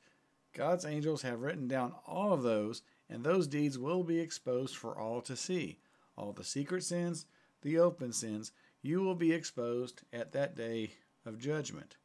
God's 0.53 0.85
angels 0.85 1.22
have 1.22 1.40
written 1.40 1.66
down 1.66 1.94
all 2.07 2.35
of 2.35 2.42
those, 2.42 2.83
and 3.09 3.24
those 3.24 3.46
deeds 3.46 3.79
will 3.79 4.05
be 4.05 4.20
exposed 4.20 4.77
for 4.77 4.98
all 4.98 5.22
to 5.22 5.35
see. 5.35 5.79
All 6.14 6.33
the 6.33 6.44
secret 6.44 6.85
sins, 6.85 7.24
the 7.62 7.79
open 7.79 8.12
sins, 8.12 8.53
you 8.88 9.03
will 9.03 9.14
be 9.14 9.33
exposed 9.33 10.01
at 10.14 10.33
that 10.33 10.57
day 10.57 10.90
of 11.27 11.38
judgment. 11.38 11.96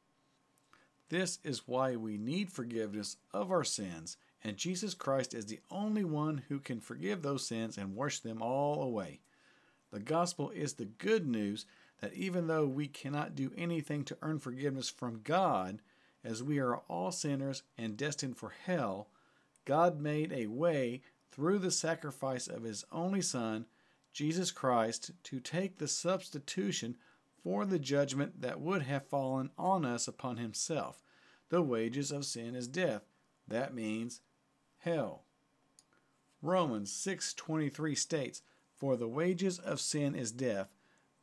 This 1.07 1.39
is 1.43 1.65
why 1.65 1.95
we 1.95 2.17
need 2.17 2.51
forgiveness 2.51 3.15
of 3.33 3.51
our 3.51 3.63
sins, 3.63 4.17
and 4.43 4.57
Jesus 4.57 4.93
Christ 4.93 5.33
is 5.33 5.45
the 5.45 5.61
only 5.71 6.03
one 6.03 6.43
who 6.49 6.59
can 6.59 6.81
forgive 6.81 7.21
those 7.21 7.47
sins 7.47 7.77
and 7.77 7.95
wash 7.95 8.19
them 8.19 8.41
all 8.41 8.83
away. 8.83 9.21
The 9.91 10.01
gospel 10.01 10.49
is 10.49 10.73
the 10.73 10.85
good 10.85 11.25
news 11.25 11.65
that 12.01 12.13
even 12.15 12.47
though 12.47 12.65
we 12.65 12.87
cannot 12.87 13.35
do 13.35 13.53
anything 13.57 14.03
to 14.05 14.17
earn 14.21 14.39
forgiveness 14.39 14.89
from 14.89 15.21
God, 15.23 15.79
as 16.21 16.43
we 16.43 16.59
are 16.59 16.77
all 16.89 17.11
sinners 17.13 17.63
and 17.77 17.95
destined 17.95 18.35
for 18.35 18.53
hell, 18.65 19.07
God 19.63 20.01
made 20.01 20.33
a 20.33 20.47
way 20.47 21.01
through 21.31 21.59
the 21.59 21.71
sacrifice 21.71 22.47
of 22.47 22.63
His 22.63 22.83
only 22.91 23.21
Son, 23.21 23.67
Jesus 24.13 24.51
Christ, 24.51 25.11
to 25.23 25.39
take 25.39 25.77
the 25.77 25.87
substitution 25.87 26.95
for 27.43 27.65
the 27.65 27.79
judgment 27.79 28.41
that 28.41 28.61
would 28.61 28.83
have 28.83 29.07
fallen 29.07 29.49
on 29.57 29.83
us 29.83 30.07
upon 30.07 30.37
Himself. 30.37 31.01
The 31.49 31.61
wages 31.61 32.11
of 32.11 32.25
sin 32.25 32.55
is 32.55 32.67
death. 32.67 33.03
That 33.47 33.73
means 33.73 34.21
hell. 34.77 35.25
Romans 36.41 36.91
6:23 36.91 37.95
states, 37.95 38.41
"For 38.75 38.95
the 38.95 39.07
wages 39.07 39.59
of 39.59 39.81
sin 39.81 40.15
is 40.15 40.31
death, 40.31 40.73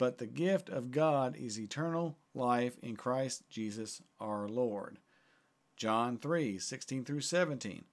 but 0.00 0.16
the 0.16 0.26
gift 0.26 0.70
of 0.70 0.90
God 0.90 1.36
is 1.36 1.60
eternal 1.60 2.16
life 2.32 2.78
in 2.78 2.96
Christ 2.96 3.48
Jesus 3.50 4.00
our 4.18 4.48
Lord. 4.48 4.98
John 5.76 6.16
3:16 6.16 7.04
through 7.04 7.20
17. 7.20 7.84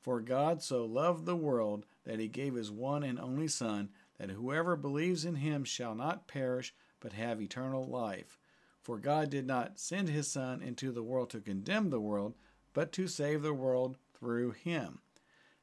For 0.00 0.20
God 0.20 0.60
so 0.60 0.84
loved 0.84 1.24
the 1.24 1.36
world 1.36 1.86
that 2.02 2.18
he 2.18 2.26
gave 2.26 2.54
his 2.54 2.72
one 2.72 3.04
and 3.04 3.20
only 3.20 3.46
Son, 3.46 3.90
that 4.18 4.30
whoever 4.30 4.76
believes 4.76 5.24
in 5.24 5.36
him 5.36 5.64
shall 5.64 5.94
not 5.94 6.28
perish, 6.28 6.74
but 7.00 7.12
have 7.12 7.40
eternal 7.40 7.86
life. 7.86 8.38
For 8.80 8.98
God 8.98 9.30
did 9.30 9.46
not 9.46 9.78
send 9.78 10.08
his 10.08 10.28
Son 10.28 10.60
into 10.60 10.92
the 10.92 11.02
world 11.02 11.30
to 11.30 11.40
condemn 11.40 11.90
the 11.90 12.00
world, 12.00 12.34
but 12.72 12.92
to 12.92 13.06
save 13.06 13.42
the 13.42 13.54
world 13.54 13.96
through 14.14 14.52
him. 14.52 15.00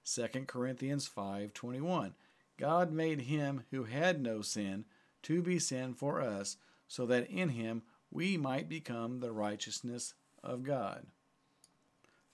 2 0.03 0.47
Corinthians 0.47 1.07
5:21 1.07 2.13
God 2.57 2.91
made 2.91 3.21
him 3.21 3.63
who 3.71 3.85
had 3.85 4.21
no 4.21 4.41
sin 4.41 4.85
to 5.23 5.41
be 5.41 5.59
sin 5.59 5.93
for 5.93 6.21
us, 6.21 6.57
so 6.88 7.05
that 7.05 7.29
in 7.29 7.49
him 7.49 7.83
we 8.12 8.38
might 8.38 8.67
become 8.67 9.19
the 9.19 9.31
righteousness 9.31 10.13
of 10.43 10.63
God. 10.63 11.07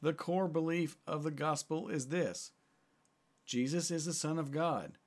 The 0.01 0.13
core 0.13 0.47
belief 0.47 0.97
of 1.07 1.23
the 1.23 1.31
gospel 1.31 1.89
is 1.89 2.07
this 2.07 2.51
Jesus 3.45 3.91
is 3.91 4.05
the 4.05 4.13
Son 4.13 4.39
of 4.39 4.51
God. 4.51 4.97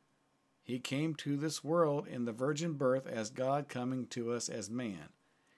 He 0.68 0.78
came 0.78 1.14
to 1.14 1.38
this 1.38 1.64
world 1.64 2.06
in 2.06 2.26
the 2.26 2.32
virgin 2.32 2.74
birth 2.74 3.06
as 3.06 3.30
God 3.30 3.70
coming 3.70 4.06
to 4.08 4.32
us 4.32 4.50
as 4.50 4.68
man. 4.68 5.08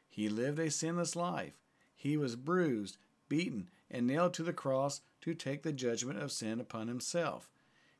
He 0.08 0.28
lived 0.28 0.60
a 0.60 0.70
sinless 0.70 1.16
life. 1.16 1.54
He 1.96 2.16
was 2.16 2.36
bruised, 2.36 2.96
beaten, 3.28 3.70
and 3.90 4.06
nailed 4.06 4.34
to 4.34 4.44
the 4.44 4.52
cross 4.52 5.00
to 5.22 5.34
take 5.34 5.64
the 5.64 5.72
judgment 5.72 6.22
of 6.22 6.30
sin 6.30 6.60
upon 6.60 6.86
himself. 6.86 7.50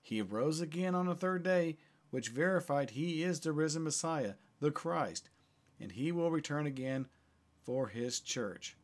He 0.00 0.22
rose 0.22 0.60
again 0.60 0.94
on 0.94 1.06
the 1.06 1.16
third 1.16 1.42
day, 1.42 1.78
which 2.10 2.28
verified 2.28 2.90
he 2.90 3.24
is 3.24 3.40
the 3.40 3.50
risen 3.50 3.82
Messiah, 3.82 4.34
the 4.60 4.70
Christ, 4.70 5.30
and 5.80 5.90
he 5.90 6.12
will 6.12 6.30
return 6.30 6.64
again 6.64 7.08
for 7.64 7.88
his 7.88 8.20
church. 8.20 8.76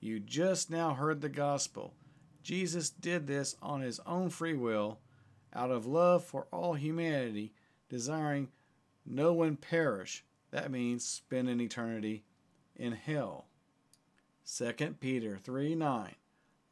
You 0.00 0.20
just 0.20 0.70
now 0.70 0.92
heard 0.92 1.22
the 1.22 1.30
gospel. 1.30 1.94
Jesus 2.42 2.90
did 2.90 3.26
this 3.26 3.56
on 3.62 3.80
his 3.80 4.00
own 4.04 4.28
free 4.28 4.52
will, 4.52 4.98
out 5.54 5.70
of 5.70 5.86
love 5.86 6.24
for 6.24 6.46
all 6.52 6.74
humanity, 6.74 7.52
desiring 7.88 8.48
no 9.04 9.32
one 9.32 9.56
perish. 9.56 10.24
That 10.50 10.70
means 10.70 11.04
spend 11.04 11.48
an 11.48 11.60
eternity 11.60 12.24
in 12.76 12.92
hell. 12.92 13.46
2 14.46 14.72
Peter 15.00 15.38
3 15.38 15.74
9. 15.74 16.14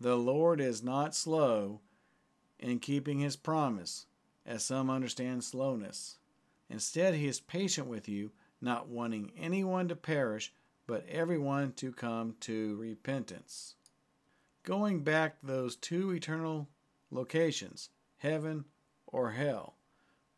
The 0.01 0.17
Lord 0.17 0.61
is 0.61 0.83
not 0.83 1.15
slow 1.15 1.81
in 2.59 2.79
keeping 2.79 3.21
his 3.21 3.37
promise, 3.37 4.07
as 4.47 4.65
some 4.65 4.91
understand 4.91 5.45
slowness. 5.45 6.17
Instead, 6.69 7.15
he 7.15 7.27
is 7.27 7.41
patient 7.41 7.87
with 7.87 8.09
you, 8.09 8.31
not 8.61 8.89
wanting 8.89 9.33
anyone 9.37 9.89
to 9.89 9.97
perish, 9.97 10.53
but 10.87 11.07
everyone 11.09 11.73
to 11.73 11.93
come 11.93 12.35
to 12.41 12.77
repentance. 12.77 13.75
Going 14.63 15.01
back 15.01 15.37
those 15.43 15.77
two 15.77 16.11
eternal 16.13 16.69
locations, 17.11 17.91
heaven 18.21 18.65
or 19.07 19.33
hell, 19.33 19.75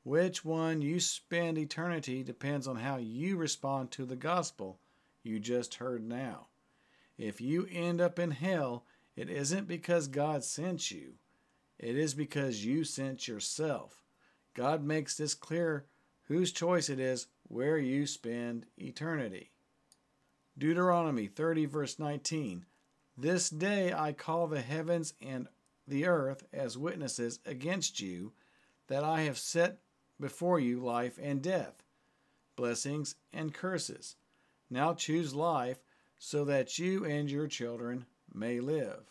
which 0.02 0.44
one 0.44 0.82
you 0.82 0.98
spend 0.98 1.58
eternity 1.58 2.22
depends 2.22 2.66
on 2.66 2.76
how 2.76 2.96
you 2.96 3.36
respond 3.36 3.90
to 3.90 4.04
the 4.04 4.16
gospel 4.16 4.78
you 5.22 5.38
just 5.38 5.74
heard 5.74 6.02
now. 6.02 6.46
If 7.18 7.40
you 7.40 7.68
end 7.70 8.00
up 8.00 8.18
in 8.18 8.32
hell, 8.32 8.84
it 9.14 9.28
isn't 9.28 9.68
because 9.68 10.08
God 10.08 10.42
sent 10.42 10.90
you, 10.90 11.14
it 11.78 11.96
is 11.96 12.14
because 12.14 12.64
you 12.64 12.84
sent 12.84 13.28
yourself. 13.28 14.02
God 14.54 14.84
makes 14.84 15.16
this 15.16 15.34
clear 15.34 15.86
whose 16.24 16.52
choice 16.52 16.88
it 16.88 17.00
is 17.00 17.26
where 17.48 17.78
you 17.78 18.06
spend 18.06 18.66
eternity. 18.76 19.50
Deuteronomy 20.56 21.26
30, 21.26 21.66
verse 21.66 21.98
19 21.98 22.64
This 23.16 23.50
day 23.50 23.92
I 23.92 24.12
call 24.12 24.46
the 24.46 24.60
heavens 24.60 25.14
and 25.20 25.48
the 25.86 26.06
earth 26.06 26.44
as 26.52 26.78
witnesses 26.78 27.40
against 27.44 28.00
you, 28.00 28.32
that 28.88 29.04
I 29.04 29.22
have 29.22 29.38
set 29.38 29.78
before 30.20 30.60
you 30.60 30.80
life 30.80 31.18
and 31.20 31.42
death, 31.42 31.82
blessings 32.56 33.16
and 33.32 33.52
curses. 33.52 34.16
Now 34.70 34.94
choose 34.94 35.34
life, 35.34 35.78
so 36.18 36.44
that 36.44 36.78
you 36.78 37.04
and 37.04 37.28
your 37.28 37.48
children 37.48 38.06
may 38.32 38.60
live. 38.60 39.02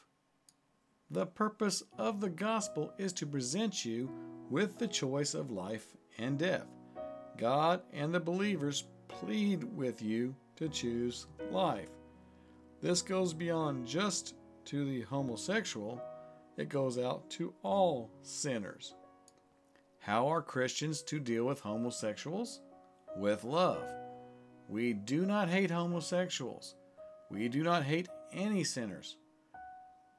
The 1.09 1.25
purpose 1.25 1.83
of 1.97 2.21
the 2.21 2.29
gospel 2.29 2.93
is 2.97 3.11
to 3.13 3.25
present 3.25 3.83
you 3.83 4.09
with 4.49 4.77
the 4.77 4.87
choice 4.87 5.33
of 5.33 5.51
life 5.51 5.87
and 6.17 6.39
death. 6.39 6.67
God 7.37 7.81
and 7.91 8.13
the 8.13 8.19
believers 8.21 8.85
plead 9.09 9.65
with 9.75 10.01
you 10.01 10.33
to 10.55 10.69
choose 10.69 11.27
life. 11.49 11.89
This 12.81 13.01
goes 13.01 13.33
beyond 13.33 13.85
just 13.85 14.35
to 14.65 14.85
the 14.85 15.01
homosexual, 15.01 16.01
it 16.57 16.69
goes 16.69 16.97
out 16.97 17.29
to 17.31 17.53
all 17.63 18.11
sinners. 18.21 18.93
How 19.99 20.27
are 20.27 20.41
Christians 20.41 21.01
to 21.03 21.19
deal 21.19 21.45
with 21.45 21.59
homosexuals? 21.59 22.61
With 23.17 23.43
love. 23.43 23.83
We 24.67 24.93
do 24.93 25.25
not 25.25 25.49
hate 25.49 25.69
homosexuals. 25.69 26.75
We 27.29 27.49
do 27.49 27.63
not 27.63 27.83
hate 27.83 28.09
any 28.33 28.63
sinners. 28.63 29.17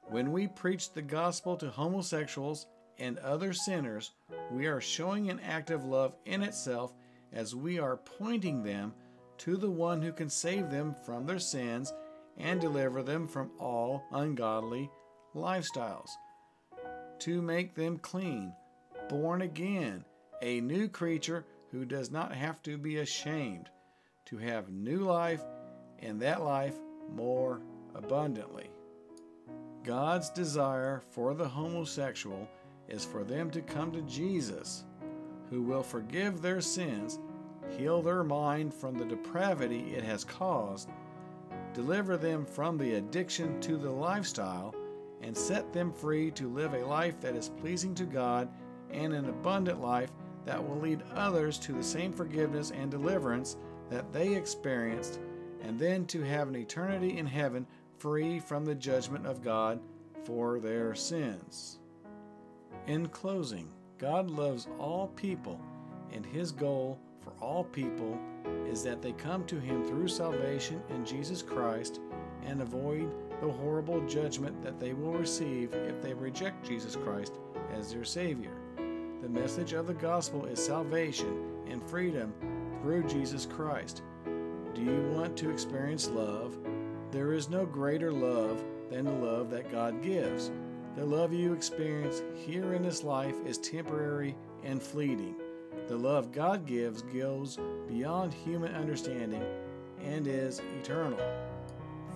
When 0.09 0.31
we 0.31 0.47
preach 0.47 0.91
the 0.91 1.01
gospel 1.01 1.55
to 1.57 1.69
homosexuals 1.69 2.67
and 2.99 3.17
other 3.19 3.53
sinners, 3.53 4.11
we 4.51 4.67
are 4.67 4.81
showing 4.81 5.29
an 5.29 5.39
act 5.39 5.71
of 5.71 5.85
love 5.85 6.15
in 6.25 6.43
itself 6.43 6.93
as 7.31 7.55
we 7.55 7.79
are 7.79 7.97
pointing 7.97 8.63
them 8.63 8.93
to 9.39 9.57
the 9.57 9.71
one 9.71 10.01
who 10.01 10.11
can 10.11 10.29
save 10.29 10.69
them 10.69 10.95
from 11.05 11.25
their 11.25 11.39
sins 11.39 11.91
and 12.37 12.61
deliver 12.61 13.03
them 13.03 13.27
from 13.27 13.51
all 13.59 14.03
ungodly 14.11 14.89
lifestyles. 15.35 16.09
To 17.19 17.41
make 17.41 17.75
them 17.75 17.97
clean, 17.97 18.53
born 19.09 19.41
again, 19.41 20.03
a 20.41 20.61
new 20.61 20.87
creature 20.87 21.45
who 21.71 21.85
does 21.85 22.11
not 22.11 22.33
have 22.33 22.61
to 22.63 22.77
be 22.77 22.97
ashamed 22.97 23.69
to 24.25 24.37
have 24.37 24.69
new 24.69 24.99
life 24.99 25.43
and 25.99 26.21
that 26.21 26.43
life 26.43 26.75
more 27.15 27.61
abundantly. 27.95 28.69
God's 29.83 30.29
desire 30.29 31.01
for 31.11 31.33
the 31.33 31.47
homosexual 31.47 32.47
is 32.87 33.05
for 33.05 33.23
them 33.23 33.51
to 33.51 33.61
come 33.61 33.91
to 33.91 34.01
Jesus, 34.03 34.85
who 35.49 35.61
will 35.61 35.83
forgive 35.83 36.41
their 36.41 36.61
sins, 36.61 37.19
heal 37.77 38.01
their 38.01 38.23
mind 38.23 38.73
from 38.73 38.97
the 38.97 39.05
depravity 39.05 39.93
it 39.95 40.03
has 40.03 40.23
caused, 40.23 40.89
deliver 41.73 42.17
them 42.17 42.45
from 42.45 42.77
the 42.77 42.95
addiction 42.95 43.59
to 43.61 43.77
the 43.77 43.91
lifestyle, 43.91 44.73
and 45.23 45.35
set 45.35 45.71
them 45.71 45.91
free 45.91 46.29
to 46.31 46.49
live 46.49 46.73
a 46.73 46.85
life 46.85 47.19
that 47.21 47.35
is 47.35 47.49
pleasing 47.49 47.95
to 47.95 48.03
God 48.03 48.49
and 48.91 49.13
an 49.13 49.29
abundant 49.29 49.81
life 49.81 50.11
that 50.45 50.61
will 50.61 50.79
lead 50.79 51.01
others 51.15 51.57
to 51.57 51.71
the 51.71 51.83
same 51.83 52.11
forgiveness 52.11 52.71
and 52.71 52.91
deliverance 52.91 53.57
that 53.89 54.11
they 54.11 54.35
experienced, 54.35 55.19
and 55.61 55.79
then 55.79 56.05
to 56.05 56.21
have 56.21 56.47
an 56.49 56.55
eternity 56.55 57.17
in 57.17 57.25
heaven 57.25 57.65
free 57.97 58.39
from 58.39 58.65
the 58.65 58.75
judgment 58.75 59.25
of 59.25 59.41
God 59.41 59.79
for 60.25 60.59
their 60.59 60.93
sins. 60.93 61.79
In 62.87 63.07
closing, 63.07 63.69
God 63.97 64.29
loves 64.29 64.67
all 64.77 65.07
people, 65.09 65.59
and 66.11 66.25
His 66.25 66.51
goal 66.51 66.99
for 67.21 67.31
all 67.39 67.63
people 67.63 68.19
is 68.67 68.83
that 68.83 69.01
they 69.01 69.13
come 69.13 69.45
to 69.45 69.59
Him 69.59 69.85
through 69.85 70.09
salvation 70.09 70.81
in 70.89 71.05
Jesus 71.05 71.41
Christ 71.41 72.01
and 72.45 72.61
avoid 72.61 73.09
the 73.41 73.51
horrible 73.51 73.99
judgment 74.07 74.61
that 74.61 74.79
they 74.79 74.93
will 74.93 75.13
receive 75.13 75.73
if 75.73 76.01
they 76.01 76.13
reject 76.13 76.65
Jesus 76.65 76.95
Christ 76.95 77.33
as 77.73 77.91
their 77.91 78.03
Savior. 78.03 78.51
The 79.21 79.29
message 79.29 79.73
of 79.73 79.87
the 79.87 79.93
gospel 79.93 80.45
is 80.45 80.63
salvation 80.63 81.63
and 81.67 81.81
freedom 81.83 82.33
through 82.81 83.03
Jesus 83.03 83.45
Christ. 83.45 84.01
Do 84.73 84.81
you 84.81 85.09
want 85.15 85.37
to 85.37 85.49
experience 85.49 86.09
love? 86.09 86.57
There 87.11 87.33
is 87.33 87.49
no 87.49 87.65
greater 87.65 88.11
love 88.11 88.63
than 88.89 89.05
the 89.05 89.11
love 89.11 89.49
that 89.51 89.71
God 89.71 90.01
gives. 90.03 90.51
The 90.95 91.05
love 91.05 91.33
you 91.33 91.53
experience 91.53 92.21
here 92.35 92.73
in 92.73 92.83
this 92.83 93.03
life 93.03 93.35
is 93.45 93.57
temporary 93.57 94.35
and 94.63 94.81
fleeting. 94.81 95.35
The 95.87 95.97
love 95.97 96.31
God 96.31 96.65
gives 96.65 97.01
goes 97.01 97.57
beyond 97.87 98.33
human 98.33 98.73
understanding 98.75 99.43
and 100.03 100.27
is 100.27 100.61
eternal. 100.81 101.19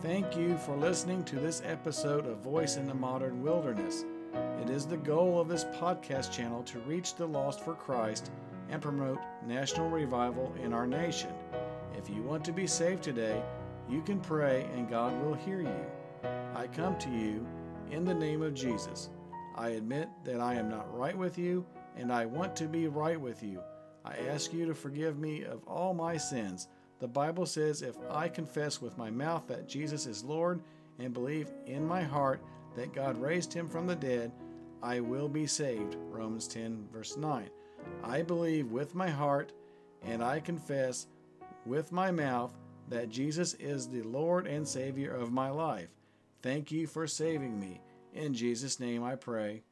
Thank 0.01 0.38
you 0.38 0.57
for 0.60 0.77
listening 0.77 1.23
to 1.23 1.38
this 1.38 1.63
episode 1.65 2.27
of 2.27 2.38
Voice 2.38 2.77
in 2.77 2.86
the 2.86 2.93
Modern 2.93 3.41
Wilderness. 3.41 4.05
It 4.62 4.69
is 4.69 4.86
the 4.86 4.97
goal 4.97 5.41
of 5.41 5.47
this 5.47 5.63
podcast 5.63 6.31
channel 6.31 6.62
to 6.65 6.77
reach 6.81 7.15
the 7.15 7.25
lost 7.25 7.62
for 7.62 7.73
Christ 7.73 8.29
and 8.69 8.79
promote 8.79 9.17
national 9.47 9.89
revival 9.89 10.53
in 10.63 10.71
our 10.71 10.86
nation. 10.86 11.31
If 11.97 12.12
you 12.12 12.21
want 12.21 12.45
to 12.45 12.51
be 12.51 12.67
saved 12.67 13.01
today, 13.01 13.41
you 13.89 14.03
can 14.03 14.19
pray 14.19 14.69
and 14.75 14.88
God 14.88 15.19
will 15.23 15.33
hear 15.33 15.62
you. 15.62 16.29
I 16.53 16.67
come 16.67 16.95
to 16.99 17.10
you 17.10 17.43
in 17.89 18.05
the 18.05 18.13
name 18.13 18.43
of 18.43 18.53
Jesus. 18.53 19.10
I 19.55 19.69
admit 19.69 20.10
that 20.25 20.39
I 20.39 20.53
am 20.53 20.69
not 20.69 20.95
right 20.95 21.17
with 21.17 21.39
you 21.39 21.65
and 21.95 22.13
I 22.13 22.27
want 22.27 22.55
to 22.57 22.67
be 22.67 22.88
right 22.88 23.19
with 23.19 23.41
you. 23.41 23.63
I 24.05 24.15
ask 24.29 24.53
you 24.53 24.67
to 24.67 24.75
forgive 24.75 25.17
me 25.17 25.43
of 25.43 25.63
all 25.65 25.95
my 25.95 26.17
sins. 26.17 26.67
The 26.99 27.07
Bible 27.07 27.45
says 27.45 27.81
if 27.81 27.95
I 28.10 28.27
confess 28.27 28.81
with 28.81 28.97
my 28.97 29.10
mouth 29.12 29.47
that 29.47 29.67
Jesus 29.67 30.05
is 30.05 30.23
Lord 30.23 30.62
and 30.99 31.13
believe 31.13 31.51
in 31.65 31.86
my 31.86 32.01
heart 32.01 32.41
that 32.75 32.93
God 32.93 33.21
raised 33.21 33.53
him 33.53 33.67
from 33.67 33.86
the 33.88 33.95
dead, 33.95 34.31
I 34.81 34.99
will 34.99 35.27
be 35.27 35.47
saved. 35.47 35.95
Romans 36.10 36.47
10, 36.47 36.88
verse 36.91 37.17
9. 37.17 37.49
I 38.03 38.21
believe 38.21 38.71
with 38.71 38.95
my 38.95 39.10
heart 39.10 39.51
and 40.03 40.23
I 40.23 40.39
confess 40.39 41.07
with 41.65 41.91
my 41.91 42.12
mouth 42.12 42.53
that 42.89 43.10
Jesus 43.10 43.53
is 43.55 43.88
the 43.88 44.03
Lord 44.03 44.47
and 44.47 44.67
Savior 44.67 45.12
of 45.12 45.31
my 45.31 45.49
life. 45.49 45.89
Thank 46.41 46.71
you 46.71 46.88
for 46.88 47.07
saving 47.07 47.60
me. 47.60 47.81
In 48.13 48.33
Jesus' 48.33 48.79
name 48.79 49.03
I 49.03 49.15
pray. 49.15 49.63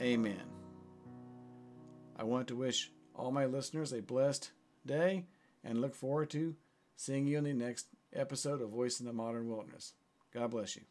Amen. 0.00 0.42
I 2.18 2.24
want 2.24 2.48
to 2.48 2.56
wish 2.56 2.90
all 3.14 3.30
my 3.30 3.46
listeners 3.46 3.92
a 3.92 4.02
blessed 4.02 4.50
day 4.84 5.24
and 5.66 5.80
look 5.80 5.94
forward 5.94 6.30
to 6.30 6.54
seeing 6.96 7.26
you 7.26 7.38
in 7.38 7.44
the 7.44 7.52
next 7.52 7.86
episode 8.14 8.62
of 8.62 8.70
Voice 8.70 9.00
in 9.00 9.06
the 9.06 9.12
Modern 9.12 9.48
Wilderness. 9.48 9.92
God 10.32 10.50
bless 10.50 10.76
you. 10.76 10.82